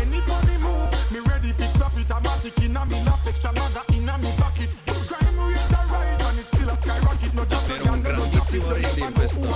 [0.03, 2.11] Any funny move, me ready fi clap it.
[2.11, 4.75] I'm a tick in a me lap, extra maga in a me pocket.
[5.07, 7.33] Crime rate a rise and it's still a skyrocket.
[7.33, 9.47] No drop it, un grandissimo rhythm questo.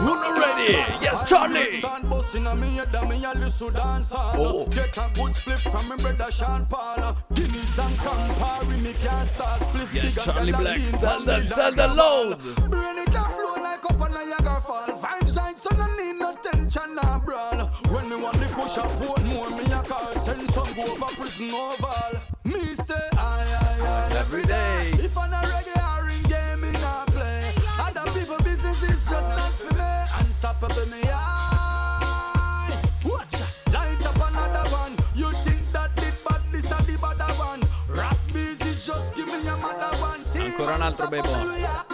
[0.00, 0.72] Uno ready.
[1.00, 1.78] Yes, Charlie.
[1.80, 4.66] Stand busting on me head and me a listen dance Oh.
[4.70, 7.16] Get a good split from me brother Sean Paul.
[7.34, 10.78] Guineas and Campari, me can't start split Yes, bigger Charlie than a Black.
[10.78, 12.38] lean Tell pan them, me tell like them a load.
[12.38, 12.68] ball.
[12.68, 13.45] Brain it a
[13.80, 14.86] flow up on Niagara Fall.
[14.86, 17.66] Vibes right, so no need no tension or brawl.
[17.90, 20.12] When me want the kush up, put more me a call.
[20.24, 22.20] Send some go over prison oval.
[22.44, 24.90] Me stay high, high, high Every day.
[24.98, 27.52] If I'm a reggae or ring game, me not play.
[27.78, 29.92] Other people business is just not for me.
[30.20, 32.82] Unstoppable me eye.
[33.04, 33.40] Watch,
[33.72, 34.96] light up another one.
[35.14, 37.62] You think that did bad, this a the better one.
[37.88, 40.24] Ras busy, just give me a mother one.
[40.34, 41.85] Ancora un altro Bebo.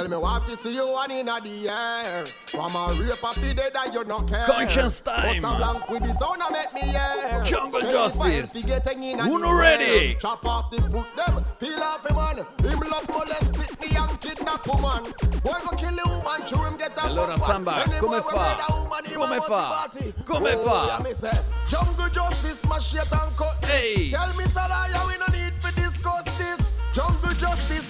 [0.00, 2.24] It Well, me want to see you one in the air.
[2.46, 4.46] From a rape of the dead that you not care.
[4.46, 5.42] Conscience time.
[5.42, 7.42] Blank with the sound make me air.
[7.44, 8.52] Jungle Make Justice.
[8.54, 10.16] the fire getting in and Uno ready.
[10.18, 12.36] Chop off the foot them, peel off him man.
[12.38, 15.12] Him love molest, spit me and kidnap a woman.
[15.44, 18.56] Boy go kill the woman, chew him get a allora, Samba, come fa?
[18.80, 19.90] we made a woman, Come fa?
[20.24, 20.86] Come Oh, fa?
[20.86, 23.70] yeah, me say, Jungle justice, machete and cut this.
[23.70, 24.10] Hey.
[24.10, 26.78] Tell me, Salaya, we no need to discuss this.
[26.94, 27.88] Jungle justice,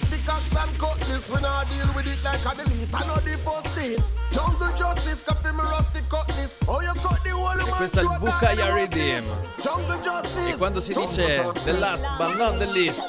[1.33, 2.93] We not deal with it like a the.
[2.93, 4.19] I know the first this.
[4.33, 4.60] Jungle
[7.81, 9.23] questo è il Bukaya Redeem.
[10.47, 13.01] E quando si dice the last but not the least,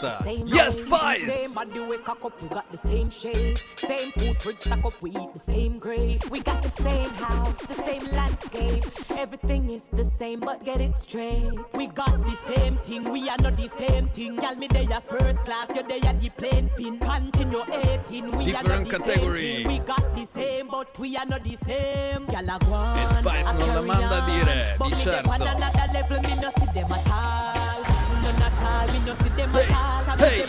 [0.47, 1.31] yes, Spice!
[1.31, 3.59] Same we cock up, we got the same shape.
[3.77, 6.25] Same food fridge stack up, we eat the same grape.
[6.31, 8.85] We got the same house, the same landscape.
[9.19, 11.53] Everything is the same, but get it straight.
[11.75, 14.37] We got the same thing, we are not the same thing.
[14.37, 16.99] Gal me they are first class, you they are the plain fin.
[16.99, 19.43] Continue 18, we Different are not the category.
[19.43, 19.69] same thing.
[19.69, 22.02] We got the same, but we are not the same.
[22.03, 25.31] E Spice non la manda a dire, But di me dey certo.
[25.31, 27.83] on another level, me no see them at all.
[28.23, 30.05] None at all, me no see them at all.
[30.05, 30.49] Come hey.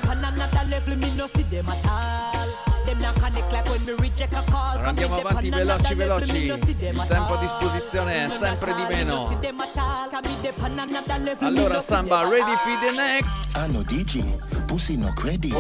[4.50, 4.72] call.
[4.72, 6.38] Allora andiamo avanti veloci veloci.
[6.46, 9.40] Il tempo a disposizione è sempre di meno.
[11.40, 13.56] Allora Samba, ready for the next?
[13.56, 14.24] I know DJ,
[14.66, 15.54] pussy no credit.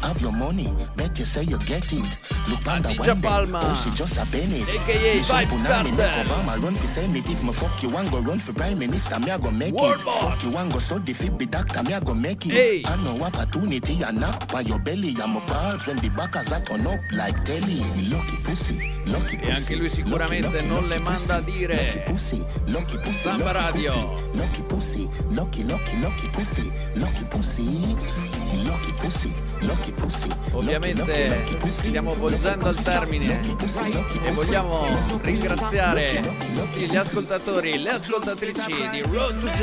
[0.00, 2.35] Have your money, bet you say you get it.
[2.46, 3.58] Day, Palma.
[3.58, 6.24] AKA Vibes Cartel.
[6.24, 7.28] Obama run for senate.
[7.28, 9.18] If me fuck you, one go run for prime minister.
[9.18, 10.04] Me I go make World it.
[10.04, 10.22] boss.
[10.22, 11.82] Fuck you, one go study fit be doctor.
[11.82, 12.52] Me I go make it.
[12.52, 12.82] Hey.
[12.86, 15.16] I know opportunity and knock by your belly.
[15.20, 17.80] I'm a balls when the backers are turn up like telly.
[18.08, 22.02] Lucky pussy, lucky E anche lui sicuramente non le manda a dire.
[22.06, 23.92] pussy, lucky pussy, Samba lucky Radio.
[23.92, 29.45] pussy, lucky pussy, lucky, lucky, lucky pussy, lucky pussy, lucky pussy, lucky pussy.
[30.52, 33.40] Ovviamente stiamo volgendo al termine
[34.24, 34.86] e vogliamo
[35.22, 36.20] ringraziare
[36.54, 39.62] tutti gli ascoltatori, le ascoltatrici di Road to J.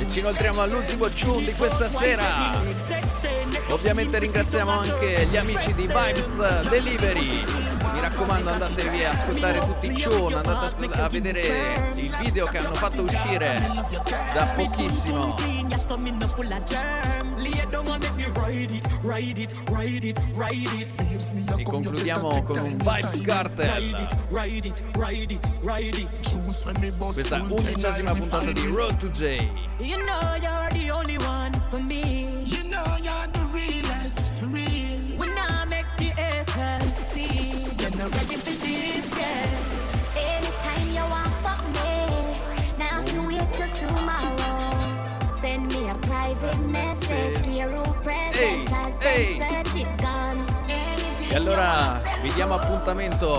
[0.00, 2.60] E ci inoltriamo all'ultimo tune di questa sera.
[3.68, 7.67] Ovviamente ringraziamo anche gli amici di Vibes Delivery.
[7.98, 12.58] Mi raccomando andatevi a ascoltare tutti i tune, andate a a vedere il video che
[12.58, 13.60] hanno fatto uscire
[14.32, 15.34] da pochissimo.
[21.56, 24.06] E concludiamo con un Vibes Cartel.
[26.98, 29.50] Questa undicesima puntata di Road to J.
[29.78, 32.37] You know you're the only one for me.
[51.30, 52.90] E allora vi diamo appunto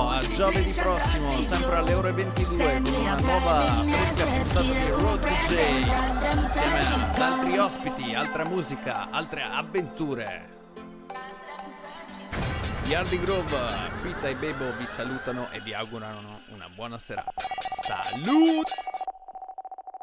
[0.09, 5.27] a giovedì prossimo, sempre alle ore 22, con una nuova fresca puntata di Road to
[5.27, 10.57] J, insieme ad altri ospiti, altra musica, altre avventure.
[12.93, 13.67] Hardy Grove,
[14.01, 17.31] Pita e Bebo vi salutano e vi augurano una buona serata.
[17.83, 18.67] Salut!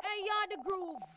[0.02, 1.15] Hey, the groove.